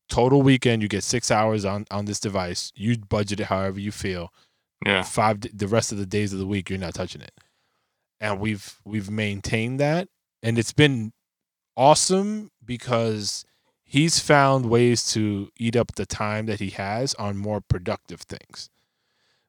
total 0.08 0.42
weekend. 0.42 0.82
You 0.82 0.88
get 0.88 1.04
six 1.04 1.30
hours 1.30 1.64
on 1.64 1.86
on 1.90 2.06
this 2.06 2.20
device. 2.20 2.72
You 2.74 2.98
budget 2.98 3.40
it 3.40 3.46
however 3.46 3.80
you 3.80 3.92
feel. 3.92 4.32
Yeah. 4.84 5.02
Five 5.02 5.40
the 5.52 5.68
rest 5.68 5.92
of 5.92 5.98
the 5.98 6.06
days 6.06 6.32
of 6.32 6.38
the 6.38 6.46
week, 6.46 6.70
you're 6.70 6.78
not 6.78 6.94
touching 6.94 7.22
it. 7.22 7.32
And 8.20 8.40
we've 8.40 8.78
we've 8.84 9.10
maintained 9.10 9.78
that, 9.80 10.08
and 10.42 10.58
it's 10.58 10.72
been 10.72 11.12
awesome 11.76 12.50
because 12.64 13.44
he's 13.84 14.18
found 14.18 14.66
ways 14.66 15.10
to 15.12 15.50
eat 15.58 15.76
up 15.76 15.94
the 15.94 16.06
time 16.06 16.46
that 16.46 16.60
he 16.60 16.70
has 16.70 17.14
on 17.14 17.36
more 17.36 17.60
productive 17.60 18.20
things. 18.22 18.70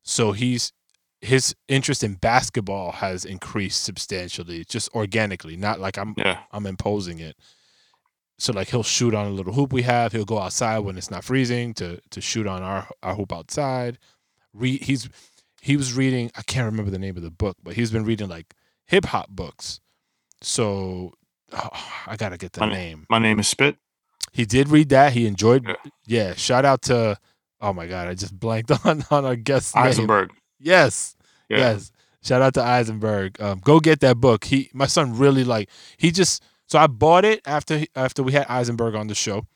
So 0.04 0.32
he's 0.32 0.72
his 1.22 1.54
interest 1.68 2.04
in 2.04 2.14
basketball 2.14 2.94
has 2.94 3.26
increased 3.26 3.84
substantially, 3.84 4.64
just 4.64 4.90
organically, 4.96 5.58
not 5.58 5.80
like 5.80 5.98
I'm 5.98 6.14
Yeah. 6.18 6.40
I'm 6.52 6.66
imposing 6.66 7.20
it. 7.20 7.36
So 8.38 8.54
like 8.54 8.70
he'll 8.70 8.84
shoot 8.84 9.14
on 9.14 9.28
a 9.28 9.32
little 9.32 9.54
hoop 9.54 9.74
we 9.74 9.82
have. 9.82 10.14
He'll 10.14 10.24
go 10.24 10.40
outside 10.40 10.80
when 10.80 10.98
it's 10.98 11.12
not 11.12 11.26
freezing 11.26 11.74
to 11.76 12.00
to 12.12 12.22
shoot 12.22 12.48
on 12.48 12.62
our 12.64 12.88
our 13.04 13.16
hoop 13.16 13.34
outside. 13.34 13.98
Read 14.60 14.84
he's 14.84 15.10
he 15.62 15.78
was 15.78 15.94
reading 15.94 16.32
I 16.38 16.42
can't 16.44 16.66
remember 16.66 16.92
the 16.92 17.00
name 17.00 17.18
of 17.18 17.24
the 17.24 17.32
book, 17.32 17.58
but 17.64 17.74
he's 17.76 17.92
been 17.92 18.06
reading 18.06 18.28
like 18.30 18.54
hip 18.86 19.06
hop 19.06 19.30
books. 19.30 19.80
So 20.42 21.14
oh, 21.54 21.70
I 22.08 22.16
gotta 22.16 22.38
get 22.38 22.54
the 22.54 22.62
My- 22.62 22.70
name. 22.70 23.06
My 23.10 23.20
name 23.20 23.40
is 23.40 23.48
Spit. 23.48 23.78
He 24.32 24.46
did 24.46 24.70
read 24.70 24.90
that. 24.90 25.14
He 25.14 25.26
enjoyed. 25.26 25.66
Yeah. 25.68 25.76
Yeah. 26.06 26.34
Shout 26.36 26.66
out 26.66 26.84
to. 26.84 27.18
Oh 27.62 27.74
my 27.74 27.88
god, 27.88 28.08
I 28.08 28.14
just 28.14 28.38
blanked 28.40 28.72
on 28.86 29.04
on 29.10 29.26
our 29.26 29.36
guest 29.36 29.76
name. 29.76 29.86
Eisenberg. 29.86 30.32
Yes. 30.60 31.16
Yeah. 31.50 31.58
Yes. 31.58 31.92
Shout 32.22 32.42
out 32.42 32.54
to 32.56 32.62
Eisenberg. 32.64 33.42
Um, 33.42 33.60
go 33.64 33.80
get 33.80 34.02
that 34.02 34.18
book. 34.18 34.44
He, 34.44 34.70
my 34.74 34.88
son, 34.88 35.18
really 35.18 35.44
like. 35.44 35.70
He 35.98 36.12
just. 36.12 36.44
So 36.68 36.78
I 36.78 36.86
bought 36.88 37.26
it 37.26 37.42
after 37.48 37.86
after 37.96 38.22
we 38.22 38.34
had 38.34 38.46
Eisenberg 38.48 38.94
on 38.94 39.08
the 39.08 39.16
show, 39.16 39.48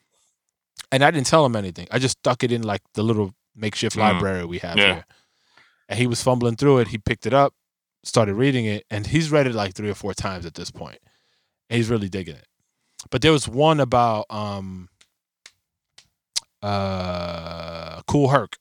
and 0.91 1.03
I 1.03 1.12
didn't 1.12 1.27
tell 1.27 1.45
him 1.45 1.55
anything. 1.55 1.88
I 1.91 2.00
just 2.00 2.17
stuck 2.19 2.43
it 2.43 2.51
in 2.51 2.63
like 2.63 2.81
the 2.95 3.03
little 3.03 3.36
makeshift 3.55 3.95
Mm. 3.95 4.00
library 4.00 4.45
we 4.45 4.60
have 4.60 4.77
Yeah. 4.77 4.93
here. 4.93 5.05
And 5.89 6.00
he 6.00 6.07
was 6.07 6.24
fumbling 6.24 6.55
through 6.55 6.79
it. 6.79 6.88
He 6.89 6.98
picked 6.98 7.25
it 7.25 7.33
up, 7.33 7.53
started 8.03 8.36
reading 8.36 8.65
it, 8.65 8.86
and 8.89 9.07
he's 9.07 9.29
read 9.31 9.48
it 9.48 9.53
like 9.53 9.74
three 9.75 9.89
or 9.89 9.95
four 9.95 10.13
times 10.13 10.45
at 10.45 10.53
this 10.55 10.72
point. 10.72 11.00
And 11.69 11.77
he's 11.77 11.89
really 11.89 12.10
digging 12.10 12.36
it. 12.36 12.48
But 13.12 13.22
there 13.22 13.31
was 13.31 13.48
one 13.48 13.79
about 13.79 14.25
um 14.29 14.89
uh 16.62 18.01
Kool 18.07 18.29
Herc 18.29 18.57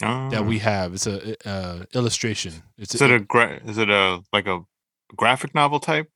that 0.00 0.44
we 0.44 0.58
have. 0.58 0.94
It's 0.94 1.06
a 1.06 1.48
uh, 1.48 1.84
illustration. 1.94 2.62
It's 2.76 2.94
Is 2.94 3.02
it 3.02 3.10
a 3.10 3.20
gra- 3.20 3.60
is 3.64 3.78
it 3.78 3.88
a 3.88 4.22
like 4.32 4.46
a 4.46 4.60
graphic 5.16 5.54
novel 5.54 5.80
type? 5.80 6.10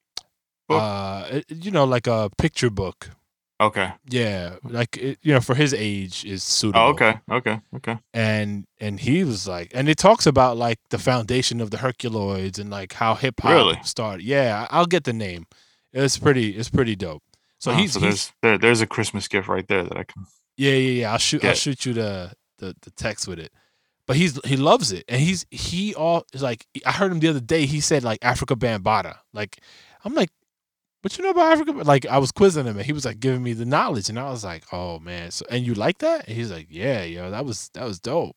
book? 0.69 0.83
uh, 0.83 1.41
you 1.49 1.71
know, 1.71 1.85
like 1.85 2.09
a 2.09 2.29
picture 2.37 2.71
book. 2.71 3.11
Okay. 3.59 3.91
Yeah, 4.09 4.57
like 4.65 4.99
it, 4.99 5.19
you 5.23 5.33
know, 5.33 5.41
for 5.41 5.55
his 5.55 5.73
age 5.73 6.25
is 6.27 6.43
suitable. 6.43 6.87
Oh, 6.87 6.91
okay. 6.91 7.21
Okay. 7.31 7.61
Okay. 7.77 7.99
And 8.13 8.67
and 8.81 9.01
he 9.01 9.25
was 9.25 9.49
like, 9.49 9.71
and 9.75 9.89
it 9.89 9.97
talks 9.97 10.27
about 10.27 10.59
like 10.59 10.79
the 10.91 10.99
foundation 10.99 11.61
of 11.63 11.71
the 11.71 11.79
Herculoids 11.79 12.59
and 12.59 12.69
like 12.71 12.93
how 12.93 13.15
hip 13.15 13.41
hop 13.41 13.53
Really? 13.53 13.79
started. 13.83 14.25
Yeah, 14.27 14.67
I'll 14.71 14.87
get 14.87 15.05
the 15.05 15.15
name. 15.15 15.47
It's 15.93 16.19
pretty. 16.19 16.51
It's 16.51 16.69
pretty 16.69 16.97
dope. 16.97 17.23
So 17.59 17.71
Oh, 17.71 17.75
he's, 17.75 17.93
so 17.95 18.01
he's 18.01 18.09
there's 18.09 18.33
there, 18.43 18.59
there's 18.59 18.81
a 18.83 18.87
Christmas 18.87 19.27
gift 19.27 19.49
right 19.49 19.67
there 19.67 19.85
that 19.85 19.97
I 19.97 20.05
can. 20.05 20.27
Yeah, 20.59 20.73
yeah, 20.73 21.01
yeah. 21.01 21.13
I'll 21.13 21.19
shoot. 21.19 21.43
I'll 21.43 21.55
shoot 21.55 21.87
you 21.87 21.95
the, 21.95 22.33
the 22.59 22.77
the 22.83 22.91
text 22.91 23.27
with 23.27 23.39
it. 23.39 23.53
But 24.07 24.17
he's 24.17 24.39
he 24.45 24.57
loves 24.59 24.93
it, 24.93 25.05
and 25.09 25.19
he's 25.21 25.47
he 25.51 25.95
all 25.95 26.25
is 26.35 26.43
like. 26.43 26.67
I 26.85 26.93
heard 26.93 27.11
him 27.11 27.21
the 27.21 27.29
other 27.29 27.41
day. 27.41 27.65
He 27.65 27.81
said 27.81 28.05
like 28.05 28.21
Afrika 28.21 28.55
Bambaataa. 28.55 29.17
Like 29.33 29.59
I'm 30.05 30.13
like, 30.15 30.29
what 31.07 31.17
you 31.17 31.23
know 31.23 31.31
about 31.31 31.53
Africa? 31.53 31.71
Like 31.73 32.05
I 32.07 32.19
was 32.19 32.33
quizzing 32.33 32.67
him, 32.67 32.77
and 32.77 32.85
he 32.85 32.93
was 32.93 33.05
like 33.05 33.21
giving 33.21 33.41
me 33.41 33.53
the 33.53 33.65
knowledge, 33.65 34.09
and 34.09 34.19
I 34.19 34.29
was 34.29 34.43
like, 34.43 34.65
oh 34.73 34.99
man. 34.99 35.31
So 35.31 35.47
and 35.49 35.65
you 35.65 35.75
like 35.75 35.99
that? 35.99 36.27
And 36.27 36.37
he's 36.37 36.51
like, 36.51 36.67
yeah, 36.69 37.05
yo, 37.05 37.31
that 37.31 37.45
was 37.45 37.69
that 37.75 37.85
was 37.85 38.01
dope. 38.01 38.35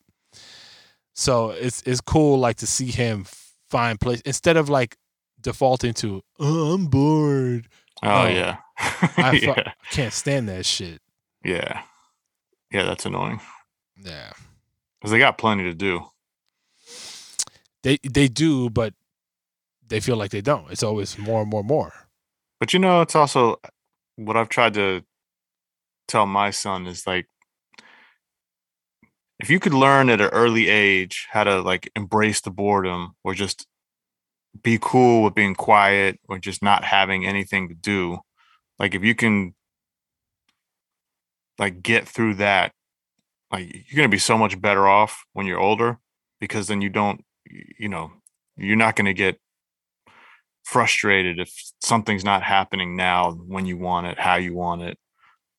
So 1.16 1.50
it's 1.50 1.82
it's 1.88 2.00
cool 2.00 2.38
like 2.38 2.58
to 2.58 2.68
see 2.68 2.92
him 2.92 3.26
find 3.72 4.00
place 4.00 4.22
instead 4.22 4.56
of 4.56 4.70
like 4.70 4.98
defaulting 5.42 5.94
to 5.96 6.22
oh, 6.40 6.74
I'm 6.74 6.86
bored. 6.86 7.68
Oh, 8.04 8.08
Oh. 8.26 8.28
yeah. 8.28 8.58
I 8.78 9.32
yeah. 9.42 9.54
I 9.66 9.74
can't 9.92 10.14
stand 10.14 10.48
that 10.50 10.66
shit. 10.66 11.02
Yeah. 11.44 11.82
Yeah. 12.72 12.84
That's 12.84 13.06
annoying 13.08 13.42
Yeah. 13.98 14.32
because 15.00 15.10
they 15.12 15.18
got 15.18 15.40
plenty 15.40 15.64
to 15.64 15.74
do. 15.74 16.06
They 17.82 17.98
they 18.04 18.28
do, 18.28 18.70
but 18.70 18.94
they 19.88 20.00
feel 20.00 20.18
like 20.18 20.30
they 20.30 20.42
don't. 20.42 20.70
It's 20.72 20.84
always 20.84 21.18
more 21.18 21.42
and 21.42 21.50
more 21.50 21.62
and 21.62 21.68
more. 21.68 21.94
But 22.60 22.74
you 22.74 22.80
know, 22.80 23.01
it's 23.01 23.16
also 23.16 23.58
what 24.16 24.36
I've 24.36 24.50
tried 24.50 24.74
to 24.75 25.04
tell 26.08 26.25
my 26.25 26.50
son 26.50 26.88
is 26.88 27.06
like 27.08 27.28
if 29.39 29.50
you 29.50 29.60
could 29.60 29.74
learn 29.74 30.10
at 30.10 30.20
an 30.20 30.30
early 30.30 30.68
age 30.68 31.28
how 31.32 31.46
to 31.46 31.62
like 31.62 31.89
embrace 31.96 32.42
the 32.42 32.51
boredom 32.51 33.16
or 33.24 33.34
just 33.34 33.66
be 34.62 34.78
cool 34.82 35.24
with 35.24 35.36
being 35.36 35.56
quiet 35.56 36.20
or 36.28 36.39
just 36.39 36.62
not 36.62 36.84
having 36.84 37.25
anything 37.25 37.70
to 37.70 37.75
do, 37.75 38.20
like 38.78 38.94
if 38.94 39.04
you 39.04 39.16
can 39.16 39.54
like 41.58 41.82
get 41.82 42.08
through 42.08 42.36
that, 42.36 42.74
like 43.51 43.74
you're 43.74 43.98
gonna 43.98 44.10
be 44.10 44.18
so 44.18 44.38
much 44.38 44.60
better 44.60 44.88
off 44.88 45.25
when 45.34 45.46
you're 45.46 45.60
older 45.60 46.00
because 46.42 46.68
then 46.68 46.82
you 46.82 46.89
don't, 46.89 47.24
you 47.46 47.88
know, 47.88 48.12
you're 48.58 48.75
not 48.75 48.98
gonna 48.98 49.13
get 49.13 49.39
frustrated 50.70 51.40
if 51.40 51.52
something's 51.82 52.24
not 52.24 52.44
happening 52.44 52.96
now 52.96 53.32
when 53.32 53.66
you 53.66 53.78
want 53.78 54.06
it, 54.08 54.20
how 54.20 54.36
you 54.36 54.54
want 54.54 54.84
it. 54.84 54.98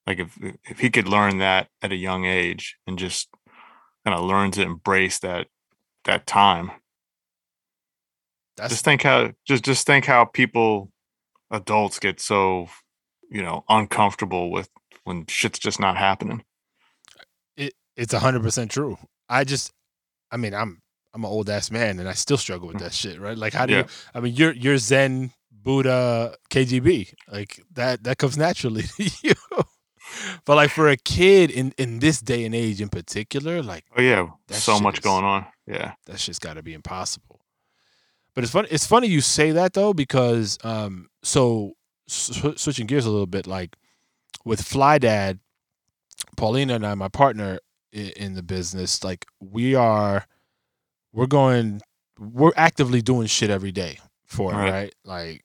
Like 0.07 0.21
if 0.21 0.38
if 0.64 0.79
he 0.79 0.90
could 0.90 1.09
learn 1.09 1.38
that 1.38 1.69
at 1.83 1.93
a 1.93 1.97
young 1.97 2.25
age 2.25 2.76
and 2.87 2.99
just 2.99 3.29
kind 4.05 4.17
of 4.19 4.25
learn 4.25 4.50
to 4.52 4.62
embrace 4.62 5.19
that 5.21 5.49
that 6.05 6.26
time. 6.26 6.71
That's 8.57 8.73
Just 8.73 8.85
think 8.85 9.02
how 9.02 9.33
just 9.47 9.64
just 9.64 9.87
think 9.87 10.07
how 10.07 10.25
people 10.25 10.93
adults 11.50 11.99
get 11.99 12.21
so 12.21 12.69
you 13.31 13.43
know 13.43 13.64
uncomfortable 13.69 14.50
with 14.50 14.69
when 15.05 15.26
shit's 15.26 15.59
just 15.59 15.81
not 15.81 15.97
happening. 15.97 16.45
it, 17.57 17.75
it's 17.97 18.14
hundred 18.14 18.43
percent 18.43 18.71
true. 18.71 18.97
I 19.29 19.45
just, 19.45 19.73
I 20.31 20.37
mean, 20.37 20.55
I'm 20.55 20.81
I'm 21.14 21.25
an 21.25 21.31
old 21.31 21.50
ass 21.50 21.71
man, 21.71 21.99
and 21.99 22.09
I 22.09 22.12
still 22.12 22.37
struggle 22.37 22.69
with 22.69 22.79
that 22.79 22.93
shit, 22.93 23.21
right? 23.21 23.37
Like, 23.37 23.52
how 23.52 23.67
do 23.67 23.73
Yeah. 23.75 23.79
you? 23.81 23.87
I 24.14 24.21
mean, 24.21 24.35
you're 24.35 24.52
you're 24.52 24.79
Zen, 24.79 25.33
Buddha, 25.50 26.37
KGB, 26.50 27.12
like 27.33 27.61
that 27.73 28.05
that 28.05 28.19
comes 28.19 28.37
naturally 28.47 28.83
to 28.83 29.11
you. 29.23 29.35
But 30.45 30.57
like 30.57 30.71
for 30.71 30.88
a 30.88 30.97
kid 30.97 31.50
in 31.50 31.73
in 31.79 31.99
this 32.00 32.21
day 32.21 32.45
and 32.45 32.55
age 32.55 32.81
in 32.81 32.88
particular, 32.88 33.62
like 33.62 33.85
Oh 33.97 34.02
yeah, 34.02 34.29
so 34.49 34.79
much 34.81 34.99
is- 34.99 35.05
going 35.05 35.25
on. 35.25 35.47
Yeah. 35.67 35.93
that 36.07 36.19
shit's 36.19 36.40
got 36.40 36.55
to 36.55 36.62
be 36.64 36.75
impossible. 36.75 37.40
But 38.35 38.43
it's 38.45 38.52
funny. 38.52 38.69
It's 38.71 38.87
funny 38.87 39.07
you 39.09 39.21
say 39.21 39.52
that 39.52 39.73
though, 39.75 39.93
because 39.95 40.59
um, 40.64 41.09
so 41.23 41.75
sw- 42.09 42.57
switching 42.57 42.87
gears 42.87 43.07
a 43.07 43.11
little 43.11 43.26
bit, 43.26 43.47
like 43.47 43.76
with 44.45 44.62
Fly 44.62 44.99
Dad, 44.99 45.38
Paulina 46.37 46.75
and 46.75 46.87
I, 46.87 46.95
my 46.95 47.09
partner 47.09 47.59
in, 47.93 48.11
in 48.11 48.35
the 48.35 48.43
business, 48.43 49.05
like 49.05 49.26
we 49.40 49.75
are, 49.75 50.26
we're 51.12 51.26
going, 51.26 51.81
we're 52.19 52.52
actively 52.57 53.02
doing 53.02 53.26
shit 53.26 53.50
every 53.50 53.73
day 53.73 53.99
for 54.26 54.52
it, 54.52 54.57
Right. 54.57 54.71
right? 54.71 54.95
Like 55.05 55.45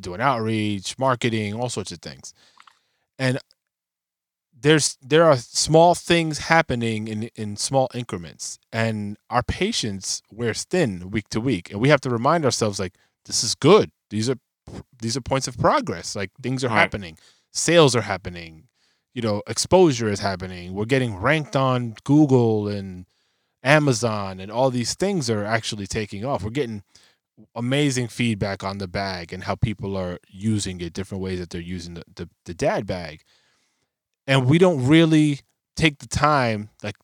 doing 0.00 0.20
outreach, 0.20 0.98
marketing, 0.98 1.54
all 1.54 1.68
sorts 1.68 1.92
of 1.92 1.98
things, 2.00 2.32
and 3.18 3.38
there's 4.58 4.96
there 5.02 5.24
are 5.24 5.36
small 5.36 5.94
things 5.94 6.38
happening 6.38 7.06
in 7.08 7.24
in 7.34 7.56
small 7.56 7.88
increments. 7.94 8.58
And 8.72 9.18
our 9.28 9.42
patience 9.42 10.22
wears 10.32 10.64
thin 10.64 11.10
week 11.10 11.28
to 11.30 11.40
week. 11.40 11.70
And 11.70 11.80
we 11.80 11.88
have 11.90 12.00
to 12.02 12.10
remind 12.10 12.44
ourselves 12.44 12.80
like 12.80 12.94
this 13.26 13.44
is 13.44 13.54
good. 13.54 13.90
These 14.10 14.30
are 14.30 14.36
these 15.02 15.16
are 15.16 15.20
points 15.20 15.46
of 15.48 15.58
progress. 15.58 16.16
Like 16.16 16.30
things 16.42 16.64
are 16.64 16.68
Right. 16.68 16.78
happening. 16.78 17.18
Sales 17.52 17.94
are 17.94 18.02
happening. 18.02 18.68
You 19.12 19.22
know 19.22 19.42
exposure 19.46 20.08
is 20.08 20.20
happening. 20.20 20.72
We're 20.72 20.86
getting 20.86 21.16
ranked 21.16 21.56
on 21.56 21.96
google 22.04 22.66
and 22.68 23.06
amazon 23.64 24.38
and 24.40 24.52
all 24.52 24.70
these 24.70 24.94
things 24.94 25.30
are 25.30 25.44
actually 25.44 25.86
taking 25.86 26.24
off. 26.24 26.44
We're 26.44 26.50
getting 26.50 26.82
amazing 27.56 28.08
feedback 28.08 28.62
on 28.62 28.78
the 28.78 28.86
bag 28.86 29.32
and 29.32 29.44
how 29.44 29.56
people 29.56 29.96
are 29.96 30.18
using 30.28 30.80
it 30.80 30.92
different 30.92 31.22
ways 31.22 31.40
that 31.40 31.50
they're 31.50 31.60
using 31.60 31.94
the, 31.94 32.04
the, 32.14 32.28
the 32.44 32.54
dad 32.54 32.86
bag. 32.86 33.22
And 34.26 34.46
we 34.46 34.58
don't 34.58 34.86
really 34.86 35.40
take 35.76 35.98
the 35.98 36.06
time 36.06 36.70
like 36.82 36.96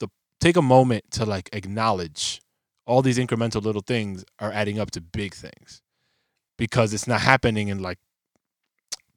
the 0.00 0.08
take 0.40 0.56
a 0.56 0.62
moment 0.62 1.04
to 1.12 1.24
like 1.24 1.48
acknowledge 1.52 2.40
all 2.86 3.02
these 3.02 3.18
incremental 3.18 3.62
little 3.62 3.82
things 3.82 4.24
are 4.40 4.50
adding 4.50 4.80
up 4.80 4.90
to 4.92 5.00
big 5.00 5.34
things 5.34 5.82
because 6.56 6.92
it's 6.92 7.06
not 7.06 7.20
happening 7.20 7.68
in 7.68 7.80
like 7.80 7.98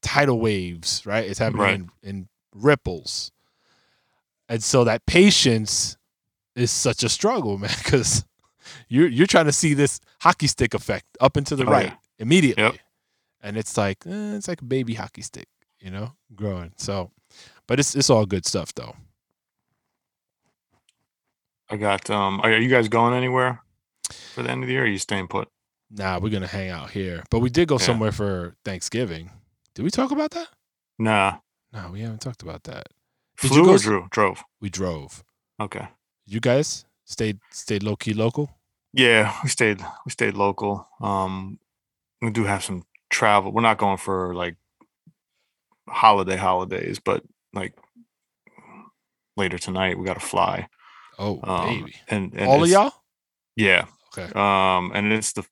tidal 0.01 0.39
waves 0.39 1.03
right? 1.05 1.25
It's 1.27 1.39
happening 1.39 1.61
Right. 1.61 1.75
in, 1.75 1.89
in 2.03 2.27
ripples. 2.53 3.31
And 4.49 4.61
so 4.63 4.83
that 4.83 5.05
patience 5.05 5.97
is 6.55 6.71
such 6.71 7.03
a 7.03 7.09
struggle 7.09 7.57
man 7.57 7.71
because 7.83 8.25
you're 8.89 9.07
you're 9.07 9.27
trying 9.27 9.45
to 9.45 9.51
see 9.51 9.73
this 9.73 9.99
hockey 10.21 10.47
stick 10.47 10.73
effect 10.73 11.05
up 11.19 11.35
and 11.37 11.45
to 11.47 11.55
the 11.55 11.65
Oh, 11.65 11.71
right 11.71 11.87
yeah. 11.87 11.95
immediately 12.19 12.63
Yep. 12.63 12.75
and 13.41 13.57
it's 13.57 13.77
like 13.77 14.05
eh, 14.05 14.35
it's 14.35 14.47
like 14.47 14.61
a 14.61 14.65
baby 14.65 14.93
hockey 14.95 15.21
stick 15.21 15.47
you 15.79 15.89
know 15.91 16.13
growing 16.35 16.71
so 16.77 17.11
but 17.67 17.79
it's 17.79 17.95
it's 17.95 18.09
all 18.09 18.25
good 18.25 18.45
stuff 18.45 18.73
though. 18.75 18.95
I 21.69 21.77
got 21.77 22.09
um 22.09 22.41
are 22.41 22.51
you 22.57 22.69
guys 22.69 22.87
going 22.89 23.13
anywhere 23.13 23.61
for 24.33 24.43
the 24.43 24.49
end 24.51 24.63
of 24.63 24.67
the 24.67 24.73
year 24.73 24.81
or 24.83 24.85
are 24.85 24.89
you 24.89 24.97
staying 24.97 25.27
put? 25.27 25.47
Nah, 25.89 26.19
we're 26.19 26.29
gonna 26.29 26.47
hang 26.47 26.69
out 26.69 26.91
here, 26.91 27.23
but 27.29 27.39
we 27.39 27.49
did 27.49 27.67
go 27.67 27.75
Yeah. 27.75 27.85
somewhere 27.85 28.11
for 28.11 28.55
Thanksgiving. 28.65 29.31
Did 29.75 29.83
we 29.83 29.89
talk 29.91 30.11
about 30.11 30.31
that? 30.31 30.47
Nah. 30.99 31.37
No, 31.73 31.89
we 31.91 32.01
haven't 32.01 32.19
talked 32.21 32.41
about 32.41 32.63
that. 32.63 32.87
Did 33.41 33.49
Flew 33.49 33.59
you 33.59 33.65
go 33.65 33.73
or 33.75 33.77
drew? 33.77 34.07
Drove. 34.11 34.43
We 34.59 34.69
drove. 34.69 35.23
Okay. 35.61 35.87
You 36.25 36.39
guys 36.39 36.85
stayed 37.05 37.39
stayed 37.51 37.83
low 37.83 37.95
key 37.95 38.13
local. 38.13 38.49
Yeah, 38.93 39.35
we 39.43 39.49
stayed 39.49 39.79
we 40.05 40.11
stayed 40.11 40.35
local. 40.35 40.87
Um 41.01 41.59
we 42.21 42.29
do 42.31 42.43
have 42.43 42.63
some 42.63 42.83
travel. 43.09 43.51
We're 43.51 43.61
not 43.61 43.77
going 43.77 43.97
for 43.97 44.33
like 44.35 44.55
holiday 45.87 46.37
holidays, 46.37 46.99
but 46.99 47.23
like 47.53 47.73
later 49.35 49.57
tonight 49.57 49.97
we 49.97 50.05
got 50.05 50.19
to 50.19 50.25
fly. 50.25 50.67
Oh 51.17 51.39
Um, 51.43 51.67
baby, 51.67 51.95
and, 52.07 52.33
and 52.33 52.49
all 52.49 52.63
of 52.63 52.69
y'all. 52.69 52.93
Yeah. 53.55 53.85
Okay. 54.17 54.31
Um 54.33 54.91
and 54.93 55.11
it's 55.11 55.33
the 55.33 55.43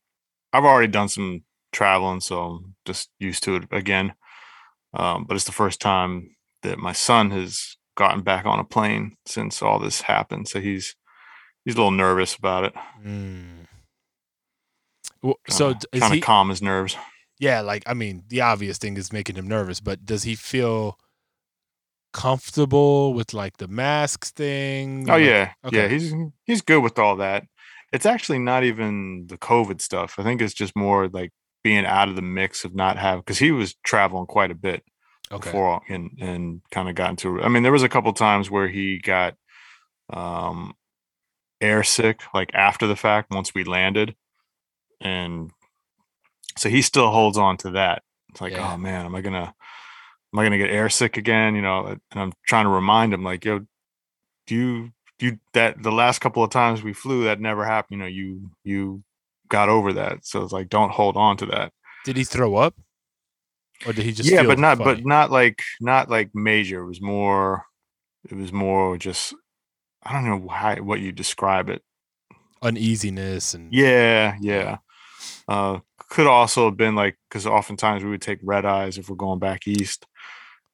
I've 0.53 0.65
already 0.65 0.91
done 0.91 1.09
some 1.09 1.43
traveling, 1.71 2.21
so 2.21 2.41
I'm 2.41 2.75
just 2.85 3.09
used 3.19 3.43
to 3.43 3.55
it 3.55 3.63
again. 3.71 4.13
Um, 4.93 5.25
but 5.25 5.35
it's 5.35 5.45
the 5.45 5.51
first 5.51 5.79
time 5.79 6.35
that 6.63 6.79
my 6.79 6.93
son 6.93 7.29
has 7.31 7.77
gotten 7.99 8.21
back 8.21 8.45
on 8.45 8.57
a 8.59 8.63
plane 8.63 9.15
since 9.27 9.61
all 9.61 9.77
this 9.77 10.01
happened. 10.01 10.47
So 10.47 10.59
he's 10.59 10.95
he's 11.65 11.75
a 11.75 11.77
little 11.77 11.91
nervous 11.91 12.35
about 12.35 12.63
it. 12.63 12.73
Mm. 13.05 13.67
Well, 15.21 15.35
so 15.49 15.73
Trying 15.73 15.73
d- 15.73 15.79
to- 15.79 15.89
is 15.97 15.99
trying 15.99 16.13
he? 16.13 16.21
calm 16.21 16.49
his 16.49 16.61
nerves. 16.61 16.95
Yeah, 17.39 17.61
like 17.61 17.83
I 17.85 17.93
mean, 17.93 18.23
the 18.29 18.41
obvious 18.41 18.77
thing 18.77 18.97
is 18.97 19.13
making 19.13 19.35
him 19.35 19.47
nervous, 19.47 19.79
but 19.81 20.05
does 20.05 20.23
he 20.23 20.35
feel 20.35 20.97
comfortable 22.13 23.13
with 23.13 23.33
like 23.33 23.57
the 23.57 23.67
masks 23.67 24.31
thing? 24.31 25.09
Oh 25.09 25.13
Like- 25.13 25.25
yeah, 25.25 25.51
yeah. 25.71 25.87
He's 25.87 26.13
he's 26.45 26.61
good 26.61 26.81
with 26.81 26.97
all 26.97 27.17
that. 27.17 27.43
It's 27.91 28.05
actually 28.05 28.39
not 28.39 28.63
even 28.63 29.25
the 29.27 29.37
COVID 29.37 29.81
stuff. 29.81 30.15
I 30.19 30.23
think 30.23 30.41
it's 30.41 30.53
just 30.53 30.75
more 30.75 31.07
like 31.07 31.31
being 31.63 31.85
out 31.85 32.07
of 32.09 32.15
the 32.15 32.21
mix 32.21 32.63
of 32.63 32.73
not 32.75 32.97
having 32.97 33.21
because 33.21 33.39
he 33.39 33.51
was 33.51 33.75
traveling 33.83 34.25
quite 34.27 34.51
a 34.51 34.55
bit 34.55 34.83
Okay. 35.31 35.49
before 35.49 35.81
and 35.89 36.11
and 36.19 36.61
kind 36.71 36.89
of 36.89 36.95
got 36.95 37.11
into. 37.11 37.41
I 37.41 37.49
mean, 37.49 37.63
there 37.63 37.71
was 37.71 37.83
a 37.83 37.89
couple 37.89 38.11
times 38.13 38.49
where 38.49 38.67
he 38.67 38.97
got 38.99 39.35
um 40.11 40.73
air 41.61 41.83
sick 41.83 42.21
like 42.33 42.49
after 42.53 42.87
the 42.87 42.95
fact 42.95 43.31
once 43.31 43.53
we 43.53 43.63
landed, 43.63 44.15
and 45.01 45.51
so 46.57 46.69
he 46.69 46.81
still 46.81 47.11
holds 47.11 47.37
on 47.37 47.57
to 47.57 47.71
that. 47.71 48.03
It's 48.29 48.41
like, 48.41 48.53
Yeah. 48.53 48.73
oh 48.73 48.77
man, 48.77 49.05
am 49.05 49.15
I 49.15 49.21
gonna 49.21 49.53
am 50.33 50.39
I 50.39 50.43
gonna 50.43 50.57
get 50.57 50.69
air 50.71 50.89
sick 50.89 51.17
again? 51.17 51.55
You 51.55 51.61
know, 51.61 51.85
and 51.87 51.99
I'm 52.15 52.33
trying 52.47 52.65
to 52.65 52.69
remind 52.71 53.13
him 53.13 53.23
like, 53.23 53.45
yo, 53.45 53.65
do 54.47 54.55
you 54.55 54.91
you 55.19 55.37
that 55.53 55.83
the 55.83 55.91
last 55.91 56.19
couple 56.19 56.43
of 56.43 56.49
times 56.49 56.81
we 56.81 56.93
flew 56.93 57.25
that 57.25 57.39
never 57.39 57.65
happened. 57.65 57.97
You 57.99 58.03
know, 58.03 58.09
you 58.09 58.51
you 58.63 59.03
got 59.49 59.69
over 59.69 59.93
that. 59.93 60.25
So 60.25 60.43
it's 60.43 60.53
like, 60.53 60.69
don't 60.69 60.91
hold 60.91 61.17
on 61.17 61.37
to 61.37 61.45
that. 61.47 61.73
Did 62.05 62.15
he 62.17 62.23
throw 62.23 62.55
up, 62.55 62.75
or 63.85 63.93
did 63.93 64.05
he 64.05 64.11
just? 64.11 64.29
yeah, 64.29 64.43
but 64.43 64.59
not 64.59 64.77
funny? 64.77 64.95
but 65.01 65.05
not 65.05 65.31
like 65.31 65.61
not 65.79 66.09
like 66.09 66.31
major. 66.33 66.81
It 66.81 66.87
was 66.87 67.01
more 67.01 67.65
it 68.29 68.35
was 68.35 68.51
more 68.51 68.97
just 68.97 69.33
I 70.03 70.13
don't 70.13 70.25
know 70.25 70.47
how 70.49 70.75
what 70.77 70.99
you 70.99 71.11
describe 71.11 71.69
it. 71.69 71.81
uneasiness 72.61 73.53
and 73.53 73.73
Yeah, 73.73 74.35
yeah. 74.41 74.77
Uh 75.47 75.79
could 76.09 76.27
also 76.27 76.65
have 76.65 76.77
been 76.77 76.95
like 76.95 77.17
because 77.29 77.45
oftentimes 77.45 78.03
we 78.03 78.09
would 78.09 78.21
take 78.21 78.39
red 78.43 78.65
eyes 78.65 78.97
if 78.97 79.09
we're 79.09 79.15
going 79.15 79.39
back 79.39 79.67
east. 79.67 80.07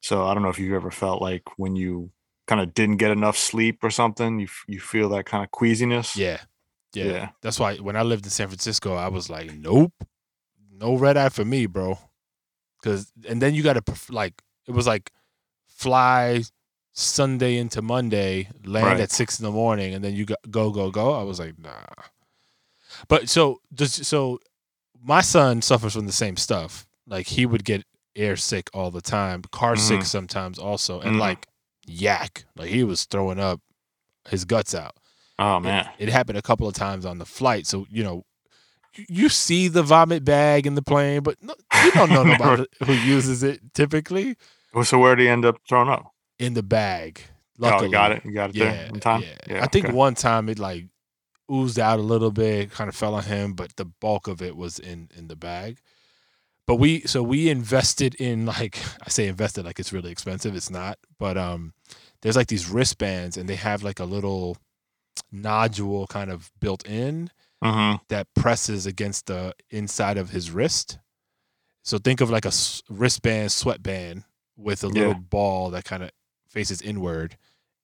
So 0.01 0.25
I 0.25 0.33
don't 0.33 0.43
know 0.43 0.49
if 0.49 0.59
you've 0.59 0.73
ever 0.73 0.91
felt 0.91 1.21
like 1.21 1.43
when 1.57 1.75
you 1.75 2.11
kind 2.47 2.61
of 2.61 2.73
didn't 2.73 2.97
get 2.97 3.11
enough 3.11 3.37
sleep 3.37 3.83
or 3.83 3.89
something, 3.89 4.39
you 4.39 4.47
you 4.67 4.79
feel 4.79 5.09
that 5.09 5.25
kind 5.25 5.43
of 5.43 5.51
queasiness. 5.51 6.15
yeah, 6.15 6.41
yeah, 6.93 7.03
Yeah. 7.05 7.29
That's 7.41 7.59
why 7.59 7.77
when 7.77 7.95
I 7.95 8.03
lived 8.03 8.25
in 8.25 8.29
San 8.31 8.47
Francisco, 8.47 8.93
I 8.95 9.07
was 9.09 9.29
like, 9.29 9.51
nope, 9.53 9.93
no 10.71 10.95
red 10.95 11.17
eye 11.17 11.29
for 11.29 11.43
me, 11.43 11.65
bro. 11.65 11.97
Cause 12.85 13.11
and 13.27 13.41
then 13.41 13.55
you 13.55 13.63
got 13.63 13.83
to 13.83 14.13
like 14.13 14.41
it 14.67 14.71
was 14.71 14.85
like 14.87 15.11
fly 15.67 16.43
Sunday 16.93 17.57
into 17.57 17.81
Monday, 17.81 18.47
land 18.63 18.85
Right. 18.85 18.99
at 19.01 19.11
six 19.11 19.39
in 19.39 19.43
the 19.45 19.51
morning, 19.51 19.93
and 19.95 20.03
then 20.03 20.13
you 20.13 20.25
go 20.25 20.35
go 20.49 20.69
go 20.71 20.91
go. 20.91 21.13
I 21.13 21.23
was 21.23 21.39
like, 21.39 21.57
nah. 21.59 21.71
But 23.07 23.27
so 23.29 23.59
does 23.73 24.07
so 24.07 24.39
my 25.03 25.21
son 25.21 25.61
suffers 25.61 25.93
from 25.93 26.05
the 26.05 26.11
same 26.11 26.37
stuff. 26.37 26.85
Like 27.07 27.27
he 27.27 27.45
would 27.45 27.65
get 27.65 27.83
air 28.15 28.35
sick 28.37 28.69
all 28.73 28.91
the 28.91 29.01
time, 29.01 29.41
car 29.51 29.75
sick 29.75 30.01
Mhm. 30.01 30.05
sometimes 30.05 30.57
also, 30.59 31.01
and 31.01 31.15
Mhm. 31.17 31.19
like 31.19 31.47
yak, 31.87 32.45
like 32.55 32.69
he 32.69 32.83
was 32.83 33.05
throwing 33.05 33.39
up 33.39 33.61
his 34.29 34.45
guts 34.45 34.73
out. 34.73 34.95
Oh 35.37 35.57
It- 35.57 35.61
man. 35.61 35.89
It, 35.99 36.09
happened 36.09 36.37
a 36.37 36.41
couple 36.41 36.67
of 36.67 36.73
times 36.75 37.05
on 37.05 37.17
the 37.17 37.25
flight. 37.25 37.67
So, 37.67 37.85
you 37.89 38.03
know, 38.03 38.23
you- 38.97 39.05
you 39.09 39.29
see 39.29 39.67
the 39.67 39.83
vomit 39.83 40.23
bag 40.25 40.65
in 40.67 40.75
the 40.75 40.81
plane, 40.81 41.21
but 41.23 41.35
no, 41.41 41.53
you 41.83 41.91
don't 41.91 42.09
know 42.09 42.23
nobody 42.33 42.65
who 42.83 42.93
uses 42.93 43.43
it 43.43 43.73
typically 43.73 44.35
so 44.83 44.99
where 44.99 45.15
do 45.15 45.23
he 45.23 45.29
end 45.29 45.45
up 45.45 45.55
throwing 45.69 45.87
up? 45.89 46.11
in 46.37 46.53
the 46.53 46.63
bag. 46.63 47.21
Oh, 47.61 47.67
Luckily. 47.69 47.85
you 47.87 47.91
got 47.93 48.11
it. 48.11 48.25
You 48.25 48.31
got 48.33 48.49
it 48.49 48.55
Yeah, 48.57 48.71
there 48.71 48.85
in 48.87 48.99
time. 48.99 49.23
yeah. 49.47 49.63
I 49.63 49.67
think 49.67 49.85
okay. 49.85 49.93
one 49.93 50.15
time 50.15 50.49
it 50.49 50.59
like 50.59 50.87
oozed 51.49 51.79
out 51.79 51.97
a 51.99 52.01
little 52.01 52.31
bit, 52.31 52.71
kind 52.71 52.89
of 52.89 52.95
fell 52.95 53.15
on 53.15 53.23
him, 53.23 53.53
but 53.53 53.73
the 53.77 53.85
bulk 53.85 54.27
of 54.27 54.41
it 54.41 54.57
was 54.57 54.77
in 54.79 55.09
in 55.15 55.29
the 55.29 55.35
bag. 55.37 55.77
But 56.67 56.75
we 56.75 57.01
so 57.01 57.23
we 57.23 57.49
invested 57.49 58.15
in 58.15 58.45
like 58.45 58.77
I 59.05 59.09
say 59.09 59.27
invested 59.29 59.63
like 59.65 59.79
it's 59.79 59.93
really 59.93 60.11
expensive. 60.11 60.55
It's 60.57 60.69
not, 60.69 60.97
but 61.19 61.37
um, 61.37 61.73
there's 62.21 62.35
like 62.35 62.47
these 62.47 62.67
wristbands 62.69 63.37
and 63.37 63.47
they 63.47 63.55
have 63.55 63.81
like 63.81 64.01
a 64.01 64.05
little 64.05 64.57
nodule 65.31 66.07
kind 66.07 66.29
of 66.31 66.51
built 66.59 66.85
in 66.85 67.29
Mhm. 67.65 68.01
that 68.09 68.27
presses 68.35 68.85
against 68.85 69.25
the 69.27 69.53
inside 69.69 70.17
of 70.17 70.29
his 70.29 70.51
wrist. 70.51 70.99
So 71.83 71.97
think 71.97 72.21
of 72.21 72.29
like 72.29 72.45
a 72.45 72.51
wristband, 72.89 73.51
sweatband 73.51 74.23
with 74.57 74.83
a 74.83 74.87
little 74.87 75.13
Yeah. 75.13 75.19
ball 75.19 75.69
that 75.71 75.85
kind 75.85 76.03
of 76.03 76.11
faces 76.49 76.81
inward 76.81 77.37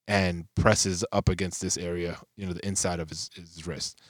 and 0.08 0.46
presses 0.56 1.06
up 1.12 1.30
against 1.30 1.62
this 1.62 1.78
area, 1.78 2.20
you 2.36 2.46
know, 2.46 2.54
the 2.54 2.66
inside 2.66 3.00
of 3.00 3.10
his, 3.10 3.30
his 3.36 3.66
wrist. 3.68 4.02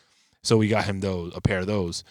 So 0.44 0.58
we 0.58 0.68
got 0.68 0.86
him 0.86 1.00
those, 1.02 1.34
a 1.36 1.42
pair 1.42 1.60
of 1.60 1.68
those, 1.68 2.04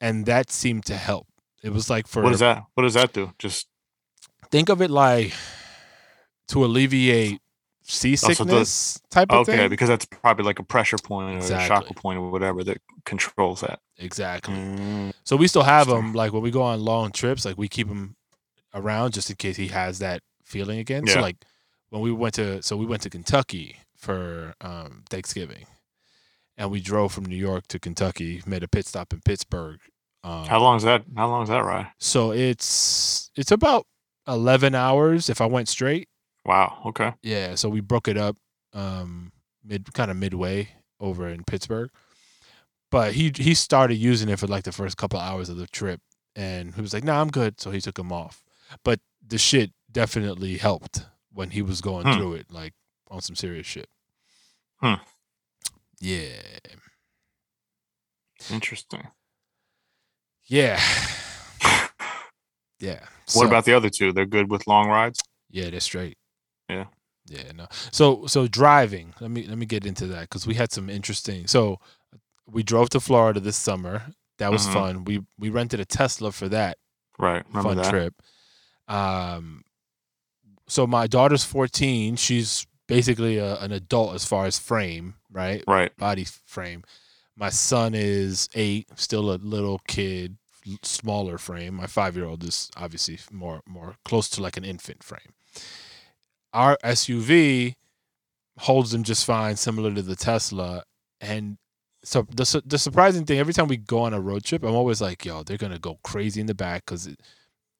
and 0.00 0.26
that 0.26 0.50
seemed 0.50 0.84
to 0.86 0.96
help. 0.96 1.26
It 1.62 1.70
was 1.72 1.90
like 1.90 2.06
for 2.06 2.22
What 2.22 2.30
does 2.30 2.40
that? 2.40 2.64
What 2.74 2.84
does 2.84 2.94
that 2.94 3.12
do? 3.12 3.32
Just 3.38 3.68
think 4.50 4.68
of 4.68 4.80
it 4.80 4.90
like 4.90 5.34
to 6.48 6.64
alleviate 6.64 7.40
seasickness 7.88 9.00
type 9.10 9.30
of 9.30 9.36
Oh, 9.38 9.40
okay, 9.40 9.56
thing. 9.56 9.70
because 9.70 9.88
that's 9.88 10.04
probably 10.06 10.44
like 10.44 10.58
a 10.58 10.62
pressure 10.62 10.98
point 10.98 11.28
or 11.28 11.32
a 11.32 11.36
Exactly. 11.36 11.68
chakra 11.68 11.94
point 11.94 12.18
or 12.18 12.30
whatever 12.30 12.62
that 12.64 12.78
controls 13.04 13.60
that. 13.62 13.80
Exactly. 13.96 14.54
Mm, 14.54 15.12
So 15.24 15.36
we 15.36 15.48
still 15.48 15.62
have 15.62 15.88
him. 15.88 16.12
Like 16.12 16.32
when 16.32 16.42
we 16.42 16.50
go 16.50 16.62
on 16.62 16.80
long 16.80 17.10
trips, 17.12 17.44
like 17.44 17.56
we 17.58 17.68
keep 17.68 17.88
him 17.88 18.16
around 18.74 19.14
just 19.14 19.30
in 19.30 19.36
case 19.36 19.56
he 19.56 19.68
has 19.68 19.98
that 20.00 20.22
feeling 20.44 20.78
again. 20.78 21.06
So 21.06 21.20
like 21.20 21.36
when 21.90 22.02
we 22.02 22.12
went 22.12 22.34
to, 22.34 22.62
so 22.62 22.76
we 22.76 22.86
went 22.86 23.02
to 23.02 23.10
Kentucky 23.10 23.76
for 23.96 24.54
um, 24.60 25.02
Thanksgiving, 25.10 25.66
and 26.56 26.70
we 26.70 26.80
drove 26.80 27.12
from 27.12 27.24
New 27.24 27.36
York 27.36 27.66
to 27.68 27.78
Kentucky, 27.78 28.42
made 28.46 28.62
a 28.62 28.68
pit 28.68 28.86
stop 28.86 29.12
in 29.12 29.20
Pittsburgh. 29.24 29.80
Um, 30.22 30.44
How 30.46 30.60
long 30.60 30.76
is 30.76 30.82
that? 30.82 31.04
How 31.16 31.28
long 31.28 31.42
is 31.44 31.48
that 31.48 31.64
ride? 31.64 31.88
So 31.98 32.32
it's 32.32 33.30
it's 33.36 33.50
about 33.50 33.86
eleven 34.26 34.74
hours 34.74 35.28
if 35.30 35.40
I 35.40 35.46
went 35.46 35.68
straight. 35.68 36.08
Wow. 36.48 36.78
Okay. 36.86 37.12
Yeah, 37.22 37.54
so 37.54 37.68
we 37.68 37.80
broke 37.80 38.08
it 38.08 38.16
up 38.16 38.36
um 38.72 39.30
mid 39.62 39.92
kind 39.94 40.10
of 40.10 40.16
midway 40.16 40.70
over 40.98 41.28
in 41.28 41.44
Pittsburgh. 41.44 41.90
But 42.90 43.12
he 43.12 43.30
he 43.36 43.54
started 43.54 43.96
using 43.96 44.28
it 44.30 44.38
for 44.38 44.46
like 44.48 44.64
the 44.64 44.72
first 44.72 44.96
couple 44.96 45.20
hours 45.20 45.48
of 45.50 45.56
the 45.58 45.66
trip 45.68 46.00
and 46.34 46.74
he 46.74 46.80
was 46.80 46.92
like, 46.94 47.04
"Nah, 47.04 47.20
I'm 47.20 47.28
good." 47.28 47.60
So 47.60 47.70
he 47.70 47.80
took 47.80 47.98
him 47.98 48.10
off. 48.12 48.42
But 48.82 49.00
the 49.26 49.38
shit 49.38 49.72
definitely 49.92 50.56
helped 50.56 51.06
when 51.32 51.50
he 51.50 51.62
was 51.62 51.80
going 51.80 52.06
Hmm. 52.06 52.14
through 52.14 52.34
it 52.34 52.50
like 52.50 52.74
on 53.10 53.20
some 53.20 53.36
serious 53.36 53.66
shit. 53.66 53.88
Hmm. 54.80 54.94
Yeah. 56.00 56.40
Interesting. 58.50 59.08
Yeah. 60.46 60.80
Yeah. 62.80 63.00
What 63.00 63.30
So- 63.42 63.46
about 63.46 63.64
the 63.64 63.74
other 63.74 63.90
two? 63.90 64.12
They're 64.12 64.24
good 64.24 64.50
with 64.50 64.66
long 64.68 64.88
rides. 64.88 65.20
Yeah, 65.50 65.70
they're 65.70 65.80
straight. 65.80 66.16
Yeah. 66.68 66.86
Yeah, 67.26 67.52
no. 67.54 67.66
So 67.92 68.26
so 68.26 68.46
driving. 68.48 69.14
Let 69.20 69.30
me 69.30 69.46
let 69.46 69.58
me 69.58 69.66
get 69.66 69.84
into 69.86 70.06
that 70.06 70.22
because 70.22 70.46
we 70.46 70.54
had 70.54 70.72
some 70.72 70.88
interesting. 70.88 71.46
So 71.46 71.78
we 72.46 72.62
drove 72.62 72.88
to 72.90 73.00
Florida 73.00 73.40
this 73.40 73.56
summer. 73.56 74.02
That 74.38 74.50
was 74.50 74.66
Mhm. 74.66 74.72
fun. 74.72 75.04
We 75.04 75.20
we 75.38 75.50
rented 75.50 75.80
a 75.80 75.84
Tesla 75.84 76.32
for 76.32 76.48
that 76.48 76.78
Right. 77.18 77.44
Remember 77.48 77.68
fun 77.70 77.76
that? 77.78 77.90
trip. 77.90 78.14
Um, 78.86 79.64
so 80.68 80.86
my 80.86 81.06
daughter's 81.06 81.44
fourteen. 81.44 82.16
She's 82.16 82.66
basically 82.86 83.36
a, 83.36 83.56
an 83.60 83.72
adult 83.72 84.14
as 84.14 84.24
far 84.24 84.46
as 84.46 84.58
frame, 84.58 85.14
right? 85.30 85.62
Right. 85.66 85.94
Body 85.98 86.24
frame. 86.46 86.82
My 87.36 87.50
son 87.50 87.92
is 87.94 88.48
eight, 88.54 88.88
still 88.96 89.30
a 89.32 89.36
little 89.36 89.80
kid, 89.86 90.38
smaller 90.82 91.36
frame. 91.38 91.74
My 91.74 91.86
five 91.86 92.16
year 92.16 92.24
old 92.24 92.42
is 92.44 92.70
obviously 92.76 93.18
more 93.30 93.60
more 93.66 93.96
close 94.04 94.28
to 94.30 94.42
like 94.42 94.56
an 94.56 94.64
infant 94.64 95.02
frame. 95.02 95.34
Our 96.52 96.78
SUV 96.84 97.74
holds 98.58 98.90
them 98.92 99.04
just 99.04 99.24
fine, 99.24 99.56
similar 99.56 99.94
to 99.94 100.02
the 100.02 100.16
Tesla. 100.16 100.82
And 101.20 101.58
so 102.04 102.22
the 102.22 102.62
the 102.64 102.78
surprising 102.78 103.24
thing, 103.24 103.38
every 103.38 103.52
time 103.52 103.68
we 103.68 103.76
go 103.76 104.00
on 104.00 104.14
a 104.14 104.20
road 104.20 104.44
trip, 104.44 104.62
I'm 104.62 104.74
always 104.74 105.00
like, 105.00 105.24
"Yo, 105.24 105.42
they're 105.42 105.56
gonna 105.56 105.78
go 105.78 105.98
crazy 106.02 106.40
in 106.40 106.46
the 106.46 106.54
back 106.54 106.86
because 106.86 107.08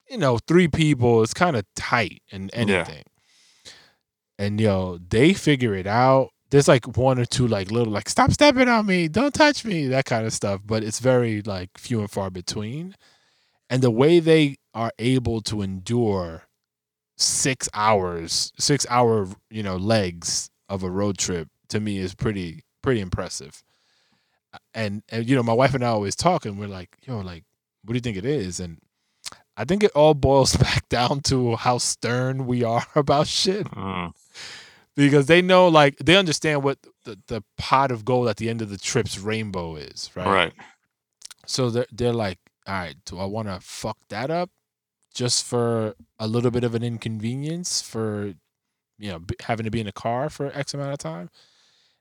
you 0.09 0.17
know, 0.19 0.39
three 0.39 0.69
people, 0.69 1.23
it's 1.23 1.35
kind 1.35 1.57
of 1.57 1.65
tight 1.77 2.23
and 2.33 2.51
anything. 2.53 3.05
And 4.39 4.61
yo, 4.61 4.99
they 5.09 5.35
figure 5.35 5.75
it 5.75 5.87
out. 5.87 6.31
There's 6.51 6.69
like 6.69 6.97
one 6.97 7.19
or 7.19 7.27
two 7.27 7.47
like 7.47 7.71
little 7.71 7.93
like 7.93 8.09
stop 8.09 8.31
stepping 8.31 8.69
on 8.69 8.87
me, 8.87 9.09
don't 9.09 9.35
touch 9.35 9.65
me, 9.65 9.87
that 9.89 10.07
kind 10.07 10.27
of 10.27 10.33
stuff. 10.33 10.63
But 10.65 10.83
it's 10.83 11.01
very 11.01 11.43
like 11.43 11.71
few 11.77 12.01
and 12.01 12.11
far 12.11 12.31
between. 12.31 12.95
And 13.69 13.83
the 13.83 13.91
way 13.91 14.19
they 14.19 14.57
are 14.73 14.93
able 14.99 15.43
to 15.43 15.61
endure 15.61 16.45
six 17.19 17.69
hours, 17.75 18.53
six 18.59 18.87
hour, 18.89 19.29
you 19.51 19.63
know, 19.63 19.77
legs 19.77 20.51
of 20.69 20.83
a 20.83 20.91
road 20.91 21.19
trip 21.19 21.49
to 21.69 21.81
me 21.81 21.99
is 21.99 22.15
pretty 22.15 22.63
pretty 22.83 23.01
impressive. 23.01 23.63
And 24.73 25.03
and 25.11 25.29
you 25.29 25.37
know, 25.37 25.43
my 25.43 25.53
wife 25.53 25.75
and 25.75 25.85
I 25.85 25.89
always 25.89 26.17
talk 26.17 26.47
and 26.47 26.59
we're 26.59 26.69
like, 26.69 26.97
yo, 27.03 27.19
like, 27.19 27.45
what 27.85 27.93
do 27.93 27.97
you 27.97 28.01
think 28.01 28.17
it 28.17 28.25
is? 28.25 28.61
And 28.61 28.79
I 29.57 29.65
think 29.65 29.83
it 29.83 29.91
all 29.95 30.15
boils 30.29 30.57
back 30.57 30.89
down 30.89 31.21
to 31.23 31.57
how 31.57 31.79
stern 31.79 32.47
we 32.47 32.65
are 32.65 32.87
about 32.95 33.27
shit. 33.27 33.67
Mm. 33.67 34.13
Because 34.95 35.27
they 35.27 35.43
know 35.43 35.69
like 35.69 35.97
they 35.99 36.17
understand 36.17 36.63
what 36.63 36.79
the, 37.05 37.19
the 37.29 37.45
pot 37.57 37.93
of 37.93 38.05
gold 38.05 38.29
at 38.29 38.37
the 38.37 38.49
end 38.49 38.63
of 38.63 38.69
the 38.69 38.79
trip's 38.79 39.19
rainbow 39.19 39.77
is, 39.77 40.11
right? 40.15 40.27
Right. 40.27 40.53
So 41.47 41.71
they're 41.71 41.87
they're 41.93 42.13
like, 42.13 42.39
all 42.67 42.75
right, 42.75 42.97
do 43.05 43.19
I 43.19 43.25
want 43.25 43.49
to 43.49 43.61
fuck 43.61 43.97
that 44.09 44.31
up 44.31 44.51
just 45.15 45.45
for 45.45 45.95
a 46.19 46.27
little 46.27 46.51
bit 46.51 46.65
of 46.65 46.75
an 46.75 46.83
inconvenience 46.83 47.83
for 47.83 48.35
you 48.99 49.11
know 49.11 49.19
b- 49.21 49.35
having 49.43 49.65
to 49.65 49.71
be 49.71 49.81
in 49.81 49.87
a 49.87 49.93
car 49.93 50.29
for 50.31 50.51
X 50.55 50.75
amount 50.75 50.93
of 50.93 50.99
time? 50.99 51.31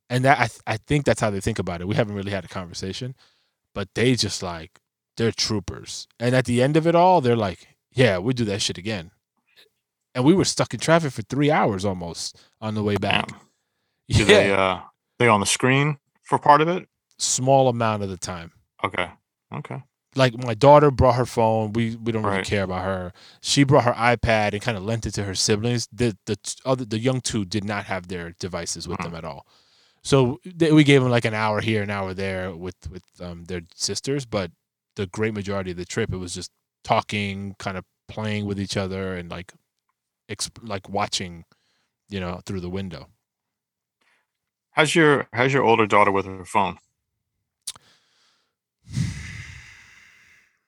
And 0.10 0.24
that 0.26 0.38
I 0.40 0.48
th- 0.48 0.62
I 0.66 0.78
think 0.78 1.06
that's 1.06 1.22
how 1.22 1.30
they 1.30 1.42
think 1.42 1.60
about 1.60 1.82
it. 1.82 1.88
We 1.88 1.96
haven't 1.96 2.16
really 2.16 2.32
had 2.32 2.46
a 2.46 2.50
conversation, 2.50 3.16
but 3.74 3.90
they 3.96 4.16
just 4.16 4.42
like 4.42 4.80
they're 5.18 5.32
troopers. 5.32 6.08
And 6.20 6.36
at 6.36 6.46
the 6.46 6.62
end 6.62 6.78
of 6.78 6.86
it 6.88 6.96
all, 6.96 7.22
they're 7.22 7.36
like, 7.36 7.76
yeah, 7.92 8.20
we 8.20 8.34
do 8.34 8.46
that 8.46 8.62
shit 8.62 8.78
again. 8.78 9.12
And 10.16 10.24
we 10.24 10.34
were 10.34 10.46
stuck 10.46 10.74
in 10.74 10.80
traffic 10.80 11.12
for 11.12 11.22
three 11.24 11.52
hours 11.52 11.86
almost 11.86 12.40
on 12.62 12.74
the 12.76 12.84
way 12.84 12.96
back. 12.98 13.28
Damn. 13.28 13.40
Yeah, 14.10 14.24
they 14.26 14.52
uh 14.54 14.80
they 15.20 15.28
on 15.28 15.42
the 15.42 15.46
screen 15.46 15.98
for 16.24 16.40
part 16.40 16.62
of 16.62 16.70
it? 16.70 16.88
small 17.18 17.68
amount 17.68 18.04
of 18.04 18.10
the 18.10 18.16
time. 18.16 18.54
Okay. 18.84 19.10
Okay. 19.54 19.84
Like 20.16 20.38
my 20.38 20.54
daughter 20.54 20.92
brought 20.92 21.16
her 21.16 21.26
phone. 21.26 21.74
We 21.74 21.96
we 21.96 22.12
don't 22.12 22.26
really 22.26 22.40
Right. 22.40 22.46
care 22.46 22.64
about 22.64 22.84
her. 22.86 23.14
She 23.42 23.64
brought 23.64 23.84
her 23.86 23.94
iPad 23.94 24.54
and 24.54 24.62
kind 24.62 24.78
of 24.78 24.84
lent 24.84 25.06
it 25.06 25.12
to 25.14 25.24
her 25.26 25.36
siblings. 25.36 25.88
The 25.92 26.18
the 26.26 26.38
other 26.66 26.86
the 26.86 27.00
young 27.00 27.22
two 27.22 27.46
did 27.46 27.64
not 27.64 27.86
have 27.86 28.08
their 28.08 28.34
devices 28.40 28.88
with 28.88 29.02
them 29.02 29.16
at 29.16 29.24
all. 29.26 29.46
So 30.04 30.40
they, 30.46 30.72
we 30.72 30.84
gave 30.84 31.02
them 31.04 31.12
like 31.12 31.26
an 31.26 31.34
hour 31.36 31.62
here, 31.62 31.84
an 31.84 31.90
hour 31.92 32.14
there 32.14 32.56
with 32.56 32.90
with 32.90 33.04
um, 33.22 33.46
their 33.46 33.62
sisters. 33.76 34.26
But 34.26 34.52
the 34.96 35.08
great 35.08 35.34
majority 35.34 35.72
of 35.72 35.78
the 35.78 35.86
trip, 35.86 36.14
it 36.14 36.18
was 36.18 36.34
just 36.36 36.52
talking, 36.84 37.56
kind 37.60 37.78
of 37.78 37.86
playing 38.08 38.46
with 38.46 38.60
each 38.60 38.78
other, 38.78 39.16
and 39.16 39.30
like 39.32 39.54
exp- 40.30 40.68
like 40.68 40.90
watching, 40.90 41.46
you 42.10 42.20
know, 42.22 42.42
through 42.46 42.62
the 42.62 42.70
window. 42.70 43.10
How's 44.72 44.96
your 44.96 45.28
how's 45.34 45.52
your 45.52 45.64
older 45.64 45.86
daughter 45.86 46.12
with 46.12 46.26
her 46.26 46.46
phone? 46.46 46.78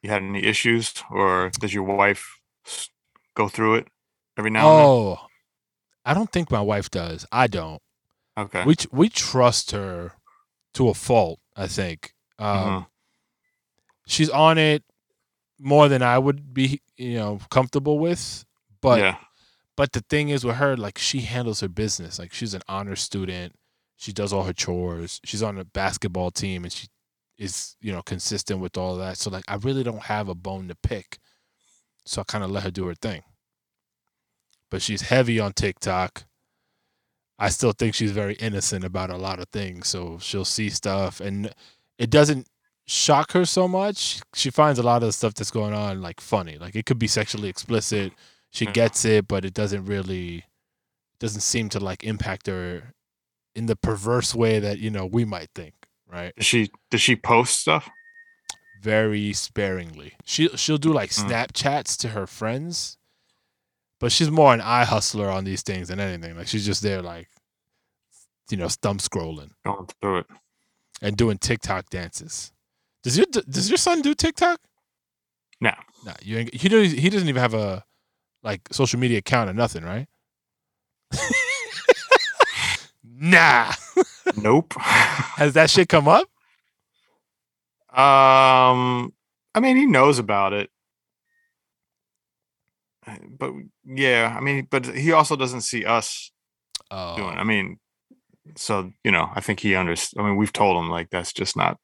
You 0.01 0.09
had 0.09 0.21
any 0.23 0.43
issues, 0.43 0.93
or 1.11 1.49
does 1.59 1.73
your 1.73 1.83
wife 1.83 2.39
go 3.35 3.47
through 3.49 3.75
it 3.75 3.87
every 4.37 4.49
now 4.51 4.69
and 4.69 4.79
then? 4.79 4.85
Oh, 4.85 5.17
I 6.05 6.13
don't 6.13 6.31
think 6.31 6.49
my 6.51 6.61
wife 6.61 6.89
does. 6.89 7.25
I 7.31 7.47
don't. 7.47 7.81
Okay. 8.37 8.63
we 8.63 8.75
we 8.91 9.09
trust 9.09 9.71
her 9.71 10.13
to 10.75 10.87
a 10.87 10.93
fault. 10.93 11.39
I 11.57 11.67
think 11.67 12.13
um, 12.37 12.47
Mhm. 12.47 12.87
she's 14.07 14.29
on 14.29 14.57
it 14.57 14.83
more 15.59 15.89
than 15.89 16.01
I 16.01 16.17
would 16.17 16.53
be, 16.53 16.81
you 16.95 17.15
know, 17.15 17.39
comfortable 17.49 17.99
with. 17.99 18.45
But 18.81 18.99
yeah. 18.99 19.17
but 19.75 19.91
the 19.91 20.01
thing 20.09 20.29
is 20.29 20.45
with 20.45 20.55
her, 20.55 20.77
like 20.77 20.97
she 20.97 21.21
handles 21.21 21.59
her 21.59 21.67
business. 21.67 22.17
Like 22.17 22.31
she's 22.33 22.53
an 22.53 22.61
honor 22.69 22.95
student. 22.95 23.59
She 23.97 24.13
does 24.13 24.31
all 24.31 24.43
her 24.43 24.53
chores. 24.53 25.19
She's 25.25 25.43
on 25.43 25.57
a 25.57 25.65
basketball 25.65 26.31
team, 26.31 26.63
and 26.63 26.71
she 26.71 26.87
is 27.39 27.75
you 27.81 27.91
know 27.91 28.03
consistent 28.03 28.59
with 28.59 28.77
all 28.77 28.97
that. 28.97 29.17
So 29.17 29.31
like 29.31 29.45
I 29.47 29.55
really 29.55 29.83
don't 29.83 30.03
have 30.03 30.29
a 30.29 30.35
bone 30.35 30.67
to 30.67 30.75
pick. 30.75 31.17
So 32.05 32.21
I 32.21 32.25
kind 32.25 32.43
of 32.43 32.51
let 32.51 32.63
her 32.63 32.71
do 32.71 32.85
her 32.87 32.95
thing. 32.95 33.23
But 34.69 34.81
she's 34.81 35.01
heavy 35.03 35.39
on 35.39 35.53
TikTok. 35.53 36.25
I 37.39 37.49
still 37.49 37.71
think 37.71 37.95
she's 37.95 38.11
very 38.11 38.33
innocent 38.35 38.83
about 38.83 39.09
a 39.09 39.17
lot 39.17 39.39
of 39.39 39.47
things. 39.49 39.87
So 39.87 40.19
she'll 40.19 40.45
see 40.45 40.69
stuff 40.69 41.21
and 41.21 41.51
it 41.97 42.09
doesn't 42.09 42.47
shock 42.85 43.31
her 43.31 43.45
so 43.45 43.67
much. 43.67 44.21
She 44.35 44.49
finds 44.49 44.77
a 44.79 44.83
lot 44.83 45.01
of 45.03 45.07
the 45.07 45.13
stuff 45.13 45.33
that's 45.35 45.51
going 45.51 45.73
on 45.73 46.01
like 46.01 46.19
funny. 46.19 46.57
Like 46.57 46.75
it 46.75 46.85
could 46.85 46.99
be 46.99 47.07
sexually 47.07 47.47
explicit. 47.49 48.13
She 48.51 48.65
Yeah. 48.65 48.71
gets 48.71 49.05
it, 49.05 49.27
but 49.27 49.45
it 49.45 49.53
doesn't 49.53 49.85
really 49.85 50.45
doesn't 51.19 51.41
seem 51.41 51.69
to 51.69 51.79
like 51.79 52.03
impact 52.03 52.47
her 52.47 52.93
in 53.55 53.65
the 53.65 53.75
perverse 53.75 54.33
way 54.33 54.59
that, 54.59 54.79
you 54.79 54.89
know, 54.89 55.05
we 55.05 55.25
might 55.25 55.49
think, 55.53 55.73
right? 56.11 56.33
Does 56.35 56.45
she 56.45 56.71
does 56.91 57.01
she 57.01 57.15
post 57.15 57.59
stuff? 57.59 57.89
Very 58.81 59.33
sparingly. 59.33 60.13
She 60.25 60.47
she'll 60.55 60.77
do 60.77 60.93
like 60.93 61.09
Mm. 61.11 61.29
Snapchats 61.29 61.97
to 61.99 62.09
her 62.09 62.25
friends. 62.27 62.97
But 63.99 64.11
she's 64.13 64.31
more 64.31 64.53
an 64.53 64.61
eye 64.61 64.85
hustler 64.85 65.29
on 65.29 65.43
these 65.43 65.61
things 65.61 65.89
than 65.89 65.99
anything. 65.99 66.37
Like 66.37 66.47
she's 66.47 66.65
just 66.65 66.81
there 66.81 67.01
like 67.01 67.27
you 68.49 68.57
know, 68.57 68.67
thumb 68.69 68.97
scrolling. 68.97 69.51
Going 69.65 69.87
through 70.01 70.17
it. 70.19 70.25
and 71.01 71.15
doing 71.17 71.37
TikTok 71.37 71.89
dances. 71.89 72.51
Does 73.03 73.17
your 73.17 73.25
does 73.27 73.69
your 73.69 73.77
son 73.77 74.01
do 74.01 74.13
TikTok? 74.15 74.59
No. 75.61 75.73
No, 76.05 76.13
you 76.23 76.37
ain't, 76.37 76.53
he 76.55 76.69
doesn't. 76.69 76.97
He 76.97 77.09
doesn't 77.09 77.27
even 77.27 77.41
have 77.41 77.53
a 77.53 77.83
like 78.41 78.61
social 78.71 78.99
media 78.99 79.17
account 79.17 79.49
or 79.49 79.53
nothing, 79.53 79.83
right? 79.83 80.07
nah. 83.03 83.71
Nope. 84.37 84.73
Has 84.79 85.53
that 85.53 85.69
shit 85.69 85.89
come 85.89 86.07
up? 86.07 86.27
Um, 87.91 89.13
I 89.55 89.59
mean, 89.59 89.75
he 89.77 89.85
knows 89.85 90.19
about 90.19 90.53
it, 90.53 90.69
but 93.29 93.53
yeah, 93.85 94.35
I 94.37 94.41
mean, 94.41 94.67
but 94.69 94.85
he 94.95 95.11
also 95.11 95.35
doesn't 95.35 95.61
see 95.61 95.85
us 95.85 96.31
Oh, 96.91 97.15
doing. 97.15 97.33
it. 97.33 97.37
I 97.37 97.43
mean, 97.43 97.79
so 98.55 98.91
you 99.03 99.11
know, 99.11 99.29
I 99.33 99.41
think 99.41 99.59
he 99.59 99.75
understands. 99.75 100.19
I 100.19 100.27
mean, 100.27 100.37
we've 100.37 100.53
told 100.53 100.77
him 100.77 100.89
like 100.89 101.09
that's 101.09 101.33
just 101.33 101.57
not 101.57 101.77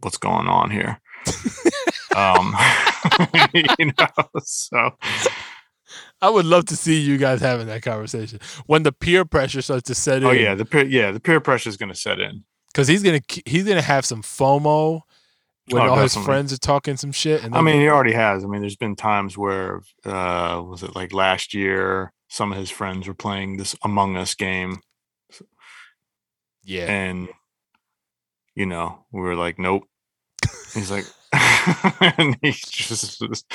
what's 0.00 0.18
going 0.18 0.48
on 0.48 0.70
here. 0.70 1.00
um, 2.16 2.54
you 3.54 3.92
know, 3.98 4.08
so 4.42 4.90
I 6.22 6.30
would 6.30 6.46
love 6.46 6.64
to 6.66 6.76
see 6.76 7.00
you 7.00 7.18
guys 7.18 7.40
having 7.40 7.66
that 7.66 7.82
conversation 7.82 8.38
when 8.66 8.84
the 8.84 8.92
peer 8.92 9.24
pressure 9.24 9.60
starts 9.60 9.88
to 9.88 9.94
set 9.94 10.22
in. 10.22 10.28
oh 10.28 10.30
yeah, 10.30 10.54
the 10.54 10.64
peer, 10.64 10.84
yeah, 10.84 11.10
the 11.10 11.20
peer 11.20 11.40
pressure 11.40 11.68
is 11.68 11.76
going 11.76 11.88
to 11.90 11.98
set 11.98 12.20
in. 12.20 12.44
because 12.72 12.88
he's 12.88 13.02
gonna 13.02 13.20
he's 13.44 13.64
gonna 13.64 13.82
have 13.82 14.04
some 14.06 14.22
FOMO 14.22 15.00
when 15.68 15.82
Oh, 15.82 15.90
all 15.90 15.98
his 15.98 16.16
friends 16.16 16.52
are 16.52 16.58
talking 16.58 16.96
some 16.96 17.12
shit. 17.12 17.42
And 17.44 17.54
I 17.54 17.60
mean, 17.60 17.80
he 17.80 17.88
already 17.88 18.12
has. 18.12 18.44
I 18.44 18.46
mean, 18.46 18.60
there's 18.62 18.76
been 18.76 18.96
times 18.96 19.36
where, 19.36 19.82
uh, 20.04 20.62
was 20.64 20.82
it 20.82 20.94
like 20.94 21.12
last 21.12 21.54
year? 21.54 22.12
Some 22.28 22.52
of 22.52 22.58
his 22.58 22.70
friends 22.70 23.06
were 23.06 23.14
playing 23.14 23.58
this 23.58 23.76
Among 23.84 24.16
Us 24.16 24.34
game, 24.34 24.80
yeah, 26.64 26.86
and 26.86 27.28
you 28.54 28.66
know, 28.66 29.04
we 29.12 29.20
were 29.20 29.36
like, 29.36 29.58
"Nope." 29.58 29.84
He's 30.72 30.90
like, 30.90 31.04
and 32.18 32.36
he 32.42 32.52
just, 32.52 33.20
just 33.20 33.52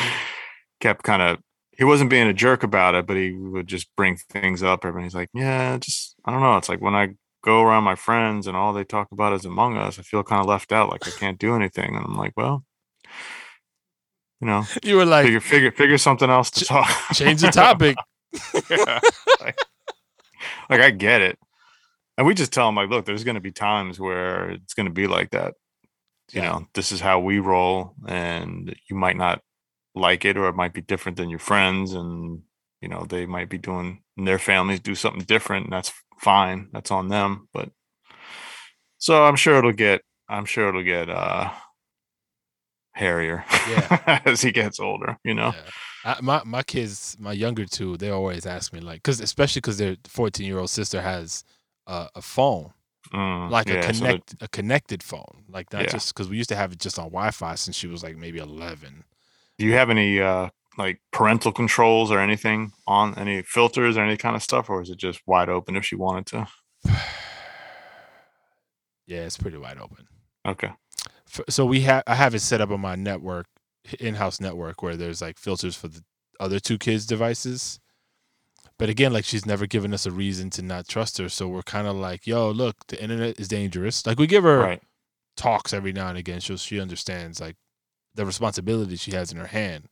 kept 0.80 1.04
kind 1.04 1.22
of. 1.22 1.40
He 1.78 1.84
wasn't 1.84 2.10
being 2.10 2.28
a 2.28 2.34
jerk 2.34 2.64
about 2.64 2.96
it, 2.96 3.06
but 3.06 3.18
he 3.18 3.32
would 3.34 3.68
just 3.68 3.96
bring 3.96 4.18
things 4.18 4.64
up. 4.64 4.84
Everybody's 4.84 5.16
like, 5.16 5.30
"Yeah, 5.34 5.78
just 5.78 6.16
I 6.26 6.32
don't 6.32 6.42
know." 6.42 6.58
It's 6.58 6.70
like 6.70 6.82
when 6.82 6.96
I 6.96 7.10
go 7.44 7.62
around 7.62 7.84
my 7.84 7.96
friends 7.96 8.48
and 8.48 8.58
all 8.58 8.74
they 8.74 8.84
talk 8.84 9.12
about 9.12 9.34
is 9.34 9.46
Among 9.46 9.78
Us, 9.78 10.00
I 10.00 10.02
feel 10.02 10.24
kind 10.24 10.42
of 10.42 10.48
left 10.48 10.72
out, 10.72 10.90
like 10.90 11.08
I 11.08 11.12
can't 11.12 11.38
do 11.40 11.56
anything, 11.56 11.96
and 11.96 12.06
I'm 12.06 12.16
like, 12.18 12.34
"Well." 12.36 12.64
You 14.40 14.46
know, 14.48 14.66
you 14.84 14.98
were 14.98 15.06
like, 15.06 15.26
figure 15.26 15.40
figure 15.40 15.72
figure 15.72 15.98
something 15.98 16.30
else 16.30 16.52
to 16.52 16.66
Ch- 16.66 16.68
talk. 16.68 16.90
change 17.14 17.42
the 17.42 17.50
topic. 17.50 17.98
Yeah, 18.70 19.00
like, 19.42 19.58
like, 20.70 20.82
I 20.82 20.92
get 20.92 21.22
it, 21.22 21.40
and 22.18 22.28
we 22.28 22.34
just 22.36 22.52
tell 22.54 22.68
them 22.68 22.76
like, 22.76 22.90
look, 22.90 23.06
there's 23.06 23.24
going 23.24 23.36
to 23.36 23.42
be 23.42 23.52
times 23.52 24.00
where 24.00 24.50
it's 24.52 24.74
going 24.76 24.86
to 24.86 24.92
be 24.92 25.08
like 25.08 25.32
that. 25.32 25.54
You 26.34 26.42
Yeah. 26.42 26.50
know, 26.52 26.68
this 26.76 26.92
is 26.92 27.00
how 27.00 27.20
we 27.20 27.40
roll, 27.40 27.96
and 28.08 28.76
you 28.90 28.96
might 28.96 29.18
not 29.18 29.42
like 30.00 30.26
it, 30.26 30.38
or 30.38 30.48
it 30.48 30.56
might 30.56 30.74
be 30.74 30.82
different 30.82 31.18
than 31.18 31.30
your 31.30 31.40
friends, 31.40 31.94
and 31.94 32.42
you 32.82 32.88
know 32.88 33.06
they 33.08 33.26
might 33.26 33.50
be 33.50 33.58
doing 33.58 34.04
and 34.18 34.28
their 34.28 34.40
families 34.40 34.80
do 34.80 34.96
something 34.96 35.24
different, 35.24 35.66
and 35.66 35.74
that's 35.74 35.92
fine. 36.20 36.70
That's 36.74 36.92
on 36.92 37.08
them. 37.10 37.48
But 37.54 37.70
so 38.98 39.26
I'm 39.26 39.36
sure 39.36 39.58
it'll 39.58 39.72
get. 39.74 40.02
I'm 40.30 40.46
sure 40.46 40.70
it'll 40.70 40.84
get 40.84 41.10
uh 41.10 41.52
hairier 42.94 43.46
Yeah. 43.70 44.22
as 44.26 44.42
he 44.42 44.52
gets 44.52 44.80
older. 44.80 45.18
You 45.24 45.34
know. 45.34 45.54
Yeah. 45.56 45.70
I, 46.16 46.22
my 46.22 46.42
my 46.46 46.64
kids, 46.64 47.16
my 47.20 47.34
younger 47.34 47.66
two, 47.66 47.98
they 47.98 48.10
always 48.10 48.46
ask 48.46 48.72
me 48.74 48.80
like, 48.80 49.04
because 49.04 49.20
especially 49.20 49.60
because 49.62 49.78
their 49.78 49.98
fourteen 50.06 50.48
year 50.48 50.60
old 50.60 50.70
sister 50.70 51.02
has 51.02 51.44
a, 51.86 52.08
a 52.16 52.22
phone, 52.22 52.74
Mm, 53.14 53.50
like 53.50 53.70
a 53.70 53.76
yeah, 53.76 53.82
so 53.82 53.88
that- 53.88 53.96
connect 54.00 54.36
a 54.42 54.48
connected 54.50 55.04
phone, 55.04 55.44
like 55.48 55.72
not 55.72 55.88
just 55.88 56.14
because 56.14 56.28
we 56.30 56.36
used 56.38 56.50
to 56.50 56.56
have 56.58 56.72
it 56.74 56.80
just 56.80 57.00
on 57.00 57.06
Wi 57.06 57.32
Fi 57.32 57.56
since 57.56 57.76
she 57.78 57.88
was 57.88 58.04
like 58.04 58.18
maybe 58.18 58.40
eleven. 58.40 59.04
Do 59.58 59.66
you 59.66 59.74
have 59.74 59.90
any 59.90 60.20
uh 60.20 60.50
like 60.78 61.02
parental 61.12 61.52
controls 61.52 62.12
or 62.12 62.20
anything 62.20 62.72
on 62.86 63.18
any 63.18 63.42
filters 63.42 63.98
or 63.98 64.02
any 64.04 64.16
kind 64.18 64.36
of 64.36 64.44
stuff, 64.44 64.70
or 64.70 64.82
is 64.82 64.90
it 64.92 64.98
just 64.98 65.22
wide 65.26 65.50
open 65.50 65.76
if 65.76 65.86
she 65.86 65.96
wanted 65.96 66.26
to? 66.28 66.48
Yeah, 69.06 69.20
it's 69.20 69.38
pretty 69.38 69.58
wide 69.58 69.78
open. 69.78 70.06
Okay. 70.46 70.70
So 71.50 71.66
we 71.66 71.82
have 71.82 72.04
I 72.08 72.16
have 72.16 72.36
it 72.36 72.40
set 72.42 72.62
up 72.62 72.72
on 72.72 72.82
my 72.82 72.96
network, 72.96 73.46
in-house 74.00 74.42
network, 74.42 74.82
where 74.84 74.98
there's 74.98 75.22
like 75.22 75.38
filters 75.38 75.76
for 75.76 75.88
the 75.88 76.04
other 76.40 76.60
two 76.60 76.78
kids' 76.78 77.06
devices. 77.06 77.80
But 78.78 78.90
again, 78.90 79.14
like 79.14 79.26
she's 79.26 79.46
never 79.46 79.66
given 79.66 79.94
us 79.94 80.06
a 80.06 80.12
reason 80.12 80.50
to 80.52 80.62
not 80.62 80.88
trust 80.88 81.18
her, 81.20 81.30
so 81.30 81.48
we're 81.48 81.64
kind 81.64 81.88
of 81.88 81.96
like, 81.96 82.28
"Yo, 82.28 82.52
look, 82.52 82.76
the 82.88 83.02
internet 83.02 83.40
is 83.40 83.48
dangerous." 83.48 84.06
Like 84.06 84.20
we 84.20 84.28
give 84.28 84.44
her 84.44 84.60
Right. 84.60 84.82
talks 85.38 85.74
every 85.74 85.94
now 85.94 86.10
and 86.10 86.18
again, 86.18 86.42
so 86.42 86.58
she 86.58 86.80
understands 86.80 87.40
like 87.40 87.56
the 88.18 88.26
responsibility 88.26 88.98
she 88.98 89.12
has 89.12 89.32
in 89.32 89.38
her 89.38 89.48
hand. 89.48 89.88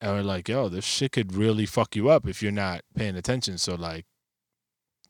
And 0.00 0.12
we're 0.12 0.22
like, 0.22 0.48
"Yo, 0.48 0.68
this 0.68 0.84
shit 0.84 1.12
could 1.12 1.34
really 1.34 1.66
fuck 1.66 1.96
you 1.96 2.08
up 2.08 2.28
if 2.28 2.42
you're 2.42 2.52
not 2.52 2.82
paying 2.94 3.16
attention." 3.16 3.58
So 3.58 3.74
like, 3.74 4.06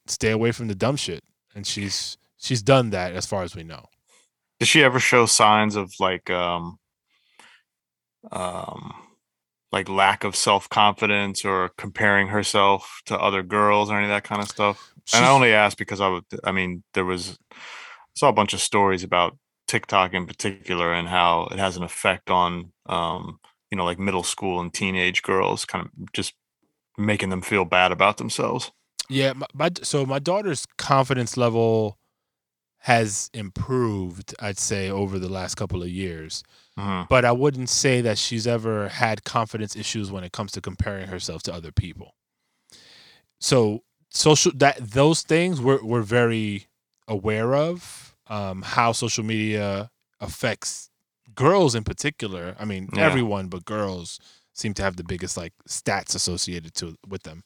stay 0.06 0.30
away 0.30 0.52
from 0.52 0.68
the 0.68 0.74
dumb 0.74 0.96
shit. 0.96 1.24
And 1.54 1.66
she's 1.66 2.16
she's 2.36 2.62
done 2.62 2.90
that 2.90 3.12
as 3.12 3.26
far 3.26 3.42
as 3.42 3.54
we 3.54 3.64
know. 3.64 3.86
Does 4.60 4.68
she 4.68 4.82
ever 4.82 5.00
show 5.00 5.26
signs 5.26 5.76
of 5.76 5.92
like 6.00 6.30
um 6.30 6.78
um 8.32 8.94
like 9.72 9.88
lack 9.88 10.24
of 10.24 10.36
self 10.36 10.68
confidence 10.68 11.44
or 11.44 11.70
comparing 11.76 12.28
herself 12.28 13.02
to 13.06 13.18
other 13.18 13.42
girls 13.42 13.90
or 13.90 13.96
any 13.96 14.04
of 14.04 14.10
that 14.10 14.24
kind 14.24 14.40
of 14.40 14.48
stuff? 14.48 14.92
And 15.12 15.24
I 15.24 15.30
only 15.30 15.52
asked 15.52 15.78
because 15.78 16.00
I 16.00 16.08
would 16.08 16.24
I 16.44 16.52
mean 16.52 16.82
there 16.94 17.04
was 17.04 17.38
I 17.52 17.56
saw 18.14 18.28
a 18.28 18.32
bunch 18.32 18.54
of 18.54 18.60
stories 18.60 19.02
about 19.02 19.36
TikTok 19.66 20.12
in 20.12 20.26
particular 20.26 20.92
and 20.92 21.08
how 21.08 21.48
it 21.50 21.58
has 21.58 21.76
an 21.76 21.82
effect 21.82 22.30
on 22.30 22.72
um 22.86 23.38
you 23.70 23.76
know 23.78 23.84
like 23.84 23.98
middle 23.98 24.22
school 24.22 24.60
and 24.60 24.72
teenage 24.72 25.22
girls 25.22 25.64
kind 25.64 25.86
of 25.86 26.12
just 26.12 26.34
making 26.96 27.30
them 27.30 27.42
feel 27.42 27.64
bad 27.64 27.92
about 27.92 28.18
themselves. 28.18 28.72
Yeah, 29.10 29.32
my, 29.34 29.46
my 29.52 29.70
so 29.82 30.06
my 30.06 30.18
daughter's 30.18 30.66
confidence 30.78 31.36
level 31.36 31.98
has 32.78 33.30
improved, 33.32 34.34
I'd 34.40 34.58
say, 34.58 34.90
over 34.90 35.18
the 35.18 35.28
last 35.30 35.54
couple 35.54 35.82
of 35.82 35.88
years. 35.88 36.42
Mhm. 36.78 37.08
But 37.08 37.24
I 37.24 37.32
wouldn't 37.32 37.70
say 37.70 38.02
that 38.02 38.18
she's 38.18 38.46
ever 38.46 38.88
had 38.88 39.24
confidence 39.24 39.74
issues 39.74 40.12
when 40.12 40.22
it 40.22 40.32
comes 40.32 40.52
to 40.52 40.60
comparing 40.60 41.08
herself 41.08 41.42
to 41.44 41.54
other 41.54 41.72
people. 41.72 42.14
So 43.40 43.82
social 44.10 44.52
that 44.56 44.76
those 44.78 45.22
things 45.22 45.60
we're 45.60 45.82
we're 45.84 46.02
very 46.02 46.66
aware 47.08 47.54
of 47.54 48.13
um, 48.28 48.62
how 48.62 48.92
social 48.92 49.24
media 49.24 49.90
affects 50.20 50.90
girls 51.34 51.74
in 51.74 51.84
particular. 51.84 52.54
I 52.58 52.64
mean, 52.64 52.88
Yeah. 52.94 53.02
everyone 53.06 53.48
but 53.48 53.64
girls 53.64 54.18
seem 54.52 54.72
to 54.74 54.82
have 54.82 54.96
the 54.96 55.04
biggest 55.04 55.36
like 55.36 55.52
stats 55.68 56.14
associated 56.14 56.74
to 56.76 56.96
with 57.08 57.24
them 57.24 57.42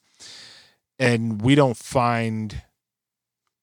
and 0.99 1.41
we 1.41 1.55
don't 1.55 1.75
find 1.77 2.61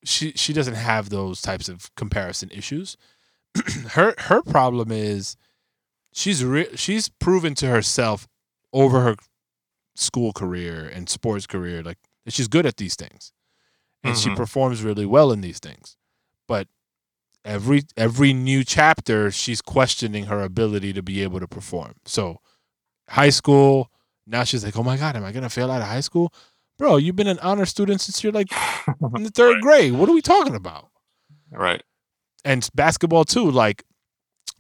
she 0.05 0.33
she 0.33 0.53
doesn't 0.53 0.75
have 0.75 1.11
those 1.11 1.41
types 1.43 1.69
of 1.69 1.95
comparison 1.95 2.51
issues. 2.51 2.97
her 3.93 4.15
her 4.19 4.43
problem 4.43 4.91
is 4.93 5.37
she's 6.13 6.45
re- 6.45 6.75
she's 6.77 7.09
proven 7.09 7.55
to 7.55 7.67
herself 7.69 8.27
over 8.73 9.01
her 9.01 9.17
school 9.95 10.33
career 10.33 10.87
and 10.87 11.09
sports 11.09 11.47
career 11.47 11.83
like 11.83 11.99
that 12.25 12.35
she's 12.35 12.49
good 12.49 12.67
at 12.67 12.77
these 12.77 12.97
things 12.97 13.33
and 14.05 14.17
she 14.19 14.29
Mhm. 14.29 14.37
performs 14.37 14.83
really 14.83 15.07
well 15.07 15.33
in 15.33 15.41
these 15.41 15.59
things 15.59 15.97
but 16.47 16.69
every 17.47 17.83
every 17.97 18.33
new 18.33 18.63
chapter 18.65 19.31
she's 19.31 19.63
questioning 19.63 20.25
her 20.27 20.41
ability 20.43 20.93
to 20.93 21.03
be 21.03 21.23
able 21.23 21.41
to 21.41 21.47
perform 21.49 21.95
so 22.05 22.41
high 23.09 23.31
school 23.31 23.91
now 24.27 24.43
she's 24.45 24.65
like 24.65 24.77
oh 24.77 24.83
my 24.83 24.97
god 24.97 25.17
am 25.17 25.25
i 25.25 25.33
going 25.33 25.43
to 25.43 25.49
fail 25.49 25.71
out 25.71 25.81
of 25.81 25.87
high 25.89 26.01
school 26.01 26.33
bro 26.79 26.97
you've 26.97 27.17
been 27.17 27.27
an 27.29 27.39
honor 27.41 27.65
student 27.65 28.01
since 28.01 28.23
you're 28.23 28.33
like 28.33 28.49
in 29.15 29.23
the 29.23 29.31
third 29.31 29.61
grade 29.63 29.93
what 29.93 30.09
are 30.09 30.13
we 30.15 30.21
talking 30.21 30.55
about 30.55 30.89
Right. 31.53 31.83
and 32.45 32.69
basketball 32.75 33.25
too. 33.25 33.49
Like 33.51 33.85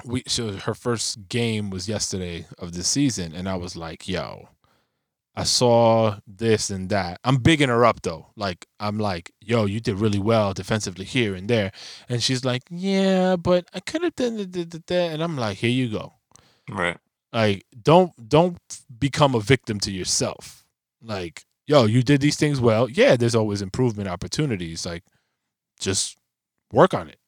we, 0.04 0.22
so 0.26 0.52
her 0.52 0.74
first 0.74 1.28
game 1.28 1.68
was 1.70 1.88
yesterday 1.88 2.46
of 2.58 2.72
the 2.74 2.84
season, 2.84 3.34
and 3.34 3.48
I 3.48 3.56
was 3.56 3.74
like, 3.76 4.06
"Yo, 4.08 4.48
I 5.36 5.44
saw 5.44 6.18
this 6.26 6.70
and 6.70 6.88
that." 6.90 7.20
I'm 7.24 7.38
bigging 7.38 7.68
her 7.68 7.84
up 7.84 8.02
though. 8.02 8.28
Like 8.36 8.66
I'm 8.80 8.98
like, 8.98 9.32
"Yo, 9.40 9.66
you 9.66 9.80
did 9.80 9.96
really 10.00 10.18
well 10.18 10.54
defensively 10.54 11.04
here 11.04 11.34
and 11.34 11.48
there," 11.48 11.72
and 12.08 12.22
she's 12.22 12.44
like, 12.44 12.62
"Yeah, 12.70 13.36
but 13.36 13.68
I 13.74 13.80
could 13.80 14.02
have 14.02 14.14
done 14.16 14.36
that." 14.36 14.90
And 14.90 15.22
I'm 15.22 15.36
like, 15.36 15.58
"Here 15.58 15.70
you 15.70 15.88
go." 15.90 16.14
Right. 16.70 16.98
Like 17.32 17.64
don't 17.82 18.12
don't 18.28 18.58
become 18.98 19.34
a 19.34 19.40
victim 19.40 19.80
to 19.80 19.92
yourself. 19.92 20.64
Like 21.02 21.44
yo, 21.66 21.84
you 21.86 22.02
did 22.02 22.20
these 22.20 22.36
things 22.36 22.60
well. 22.60 22.88
Yeah, 22.88 23.16
there's 23.16 23.34
always 23.34 23.62
improvement 23.62 24.08
opportunities. 24.08 24.86
Like 24.86 25.04
just 25.80 26.16
work 26.72 26.94
on 26.94 27.08
it 27.08 27.18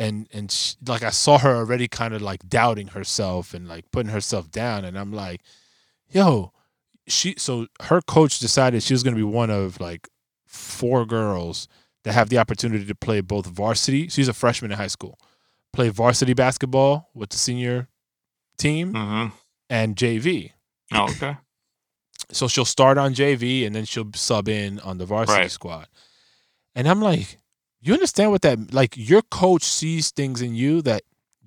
and 0.00 0.26
and 0.32 0.50
sh 0.50 0.74
like 0.86 1.02
I 1.02 1.10
saw 1.10 1.38
her 1.38 1.54
already 1.54 1.86
kind 1.86 2.14
of 2.14 2.22
like 2.22 2.48
doubting 2.48 2.88
herself 2.88 3.54
and 3.54 3.68
like 3.68 3.90
putting 3.92 4.10
herself 4.10 4.50
down 4.50 4.84
and 4.84 4.98
I'm 4.98 5.12
like 5.12 5.42
yo 6.10 6.52
she 7.10 7.34
so 7.38 7.66
her 7.82 8.00
coach 8.00 8.38
decided 8.38 8.82
she 8.82 8.94
was 8.94 9.02
going 9.02 9.14
to 9.14 9.18
be 9.18 9.22
one 9.24 9.50
of 9.50 9.80
like 9.80 10.08
four 10.46 11.04
girls 11.04 11.68
that 12.04 12.12
have 12.12 12.28
the 12.30 12.38
opportunity 12.38 12.84
to 12.84 12.94
play 12.94 13.20
both 13.20 13.46
varsity 13.46 14.08
she's 14.08 14.28
a 14.28 14.32
freshman 14.32 14.70
in 14.72 14.78
high 14.78 14.86
school 14.86 15.18
play 15.72 15.88
varsity 15.88 16.32
basketball 16.34 17.10
with 17.14 17.30
the 17.30 17.36
senior 17.38 17.88
team 18.58 18.92
Mm-hmm. 18.94 19.34
and 19.68 19.96
JV 19.96 20.52
Oh, 20.92 21.04
okay. 21.04 21.36
so 22.32 22.48
she'll 22.48 22.64
start 22.64 22.98
on 22.98 23.14
JV 23.14 23.66
and 23.66 23.74
then 23.76 23.84
she'll 23.84 24.10
sub 24.14 24.48
in 24.48 24.80
on 24.80 24.98
the 24.98 25.06
varsity 25.06 25.38
Right. 25.42 25.50
squad. 25.50 25.86
And 26.74 26.88
I'm 26.88 27.00
like, 27.00 27.38
you 27.80 27.92
understand 27.92 28.30
what 28.32 28.42
that 28.42 28.72
like 28.74 28.94
your 28.96 29.22
coach 29.22 29.62
sees 29.62 30.10
things 30.10 30.42
in 30.42 30.54
you 30.54 30.82
that 30.82 31.02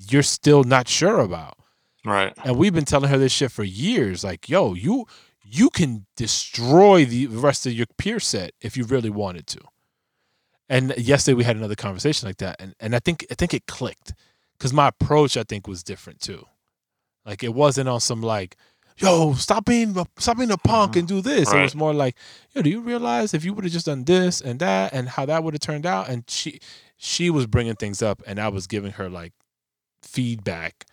you're 0.10 0.24
still 0.24 0.64
not 0.64 0.88
sure 0.88 1.20
about. 1.20 1.58
Right. 2.06 2.34
And 2.44 2.58
we've 2.58 2.74
been 2.74 2.86
telling 2.86 3.10
her 3.10 3.18
this 3.18 3.32
shit 3.32 3.52
for 3.52 3.64
years 3.64 4.24
like, 4.24 4.50
yo, 4.50 4.74
you 4.74 5.06
you 5.44 5.70
can 5.70 6.06
destroy 6.16 7.06
the 7.06 7.28
rest 7.28 7.66
of 7.66 7.74
your 7.74 7.88
peer 7.98 8.20
set 8.20 8.54
if 8.62 8.78
you 8.78 8.86
really 8.86 9.10
wanted 9.10 9.48
to. 9.48 9.60
And 10.70 10.94
yesterday 10.98 11.36
we 11.36 11.44
had 11.44 11.58
another 11.58 11.76
conversation 11.76 12.28
like 12.28 12.38
that 12.38 12.56
and 12.60 12.76
and 12.80 12.96
I 12.96 13.00
think 13.00 13.26
I 13.30 13.36
think 13.36 13.54
it 13.54 13.68
clicked 13.68 14.14
cuz 14.60 14.74
my 14.74 14.88
approach 14.88 15.36
I 15.38 15.44
think 15.44 15.68
was 15.68 15.84
different 15.84 16.22
too. 16.22 16.46
Like 17.26 17.44
it 17.44 17.54
wasn't 17.54 17.90
on 17.90 18.00
some 18.00 18.22
like 18.22 18.58
yo, 18.98 19.34
stop 19.34 19.66
being 19.66 19.98
a- 19.98 20.06
stop 20.18 20.38
being 20.38 20.52
a 20.52 20.58
punk 20.58 20.92
mm-hmm. 20.92 21.00
and 21.00 21.08
do 21.08 21.22
this. 21.22 21.52
It 21.52 21.62
was 21.62 21.76
more 21.76 21.94
like, 21.94 22.16
yo, 22.54 22.62
do 22.62 22.70
you 22.70 22.82
realize 22.82 23.34
if 23.34 23.44
you 23.44 23.54
would 23.54 23.64
have 23.64 23.74
just 23.74 23.86
done 23.86 24.04
this 24.04 24.42
and 24.42 24.60
that 24.60 24.94
and 24.94 25.10
how 25.10 25.26
that 25.26 25.44
would 25.44 25.54
have 25.54 25.62
turned 25.62 25.86
out? 25.86 26.10
And 26.10 26.24
she 26.30 26.60
she 26.98 27.30
was 27.30 27.48
bringing 27.48 27.76
things 27.76 28.02
up, 28.02 28.22
and 28.26 28.40
I 28.40 28.48
was 28.50 28.68
giving 28.68 28.92
her 28.94 29.10
like 29.10 29.34
feedback 30.02 30.86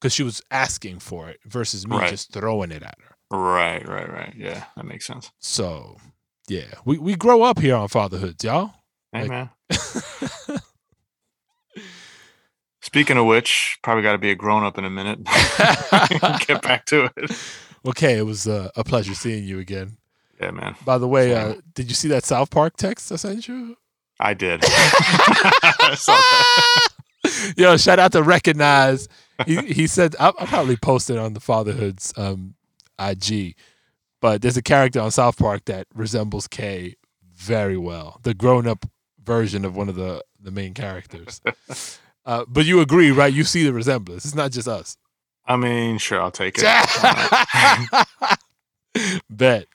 because 0.00 0.14
she 0.14 0.22
was 0.22 0.42
asking 0.50 1.00
for 1.00 1.28
it 1.28 1.40
versus 1.44 1.86
me 1.86 1.96
Right. 1.96 2.10
just 2.10 2.32
throwing 2.32 2.70
it 2.70 2.82
at 2.82 2.96
her. 3.02 3.16
Right. 3.30 3.86
Right. 3.86 4.10
Right. 4.10 4.34
Yeah, 4.36 4.64
that 4.76 4.84
makes 4.84 5.06
sense. 5.06 5.30
So 5.38 5.96
yeah, 6.48 6.64
we 6.84 6.98
we 6.98 7.14
grow 7.16 7.42
up 7.42 7.58
here 7.60 7.76
on 7.76 7.88
fatherhood, 7.88 8.42
y'all. 8.42 8.72
Hey, 9.12 9.22
Like- 9.22 9.30
man. 9.30 9.50
Speaking 12.82 13.18
of 13.18 13.26
which, 13.26 13.78
probably 13.82 14.02
got 14.02 14.12
to 14.12 14.18
be 14.18 14.30
a 14.30 14.34
grown 14.34 14.64
up 14.64 14.78
in 14.78 14.84
a 14.84 14.90
minute. 14.90 15.22
Get 16.46 16.62
back 16.62 16.86
to 16.86 17.10
it. 17.16 17.30
okay, 17.86 18.16
it 18.18 18.22
was 18.22 18.48
uh, 18.48 18.70
a 18.74 18.82
pleasure 18.82 19.14
seeing 19.14 19.44
you 19.44 19.58
again. 19.58 19.98
Yeah, 20.40 20.50
man. 20.52 20.74
By 20.84 20.96
the 20.98 21.06
way, 21.06 21.34
uh, 21.34 21.56
did 21.74 21.88
you 21.88 21.94
see 21.94 22.08
that 22.08 22.24
South 22.24 22.50
Park 22.50 22.76
text 22.78 23.12
I 23.12 23.16
sent 23.16 23.46
you? 23.46 23.76
I 24.18 24.32
did. 24.34 24.60
I 24.64 25.94
saw 25.96 26.12
that. 26.14 27.54
Yo, 27.56 27.76
shout 27.76 27.98
out 27.98 28.12
to 28.12 28.22
Recognize. 28.22 29.08
He 29.46 29.56
he 29.72 29.86
said 29.86 30.16
I'll, 30.18 30.34
I'll 30.38 30.46
probably 30.46 30.76
post 30.76 31.10
it 31.10 31.18
on 31.18 31.34
the 31.34 31.40
Fatherhood's 31.40 32.12
um, 32.16 32.54
IG, 33.00 33.56
but 34.20 34.42
there's 34.42 34.56
a 34.56 34.62
character 34.62 35.00
on 35.00 35.10
South 35.10 35.38
Park 35.38 35.64
that 35.66 35.86
resembles 35.94 36.46
Kay 36.46 36.96
very 37.34 37.76
well. 37.76 38.20
The 38.22 38.34
grown 38.34 38.66
up 38.66 38.86
version 39.22 39.64
of 39.64 39.74
one 39.76 39.88
of 39.88 39.96
the 39.96 40.22
the 40.40 40.50
main 40.50 40.74
characters. 40.74 41.40
Uh, 42.26 42.44
but 42.46 42.66
you 42.66 42.80
agree, 42.80 43.10
right? 43.10 43.32
You 43.32 43.44
see 43.44 43.64
the 43.64 43.72
resemblance. 43.72 44.26
It's 44.26 44.34
not 44.34 44.52
just 44.52 44.68
us. 44.68 44.96
I 45.46 45.56
mean, 45.56 45.96
sure, 45.96 46.20
I'll 46.20 46.30
take 46.30 46.58
it. 46.58 48.06
Bet. 49.30 49.66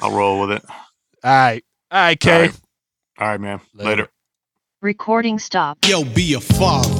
I'll 0.00 0.12
roll 0.12 0.40
with 0.40 0.52
it. 0.52 0.64
All 0.68 0.76
right. 1.24 1.64
All 1.90 2.00
right, 2.00 2.18
Kay. 2.20 2.32
All 2.32 2.40
right. 2.40 2.60
All 3.18 3.28
right, 3.28 3.40
man. 3.40 3.60
Later. 3.74 3.90
Later. 3.90 4.08
Recording 4.80 5.40
stop. 5.40 5.78
Yo, 5.84 6.04
be 6.04 6.34
a 6.34 6.40
father. 6.40 6.97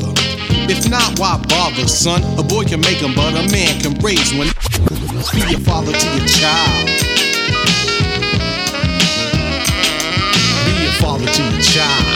If 0.70 0.90
not, 0.90 1.18
why 1.18 1.42
bother, 1.48 1.88
son? 1.88 2.22
A 2.38 2.42
boy 2.42 2.64
can 2.64 2.81
make 2.81 3.00
them, 3.00 3.14
but 3.14 3.33
a 3.33 3.50
man 3.50 3.81
can 3.81 3.94
raise 4.04 4.35
one. 4.35 4.48
Be 5.35 5.54
a 5.54 5.59
father 5.61 5.92
to 5.92 6.07
your 6.16 6.26
child. 6.28 6.87
Be 10.66 10.87
a 10.87 10.92
father 11.00 11.26
to 11.26 11.42
your 11.42 11.62
child. 11.62 12.08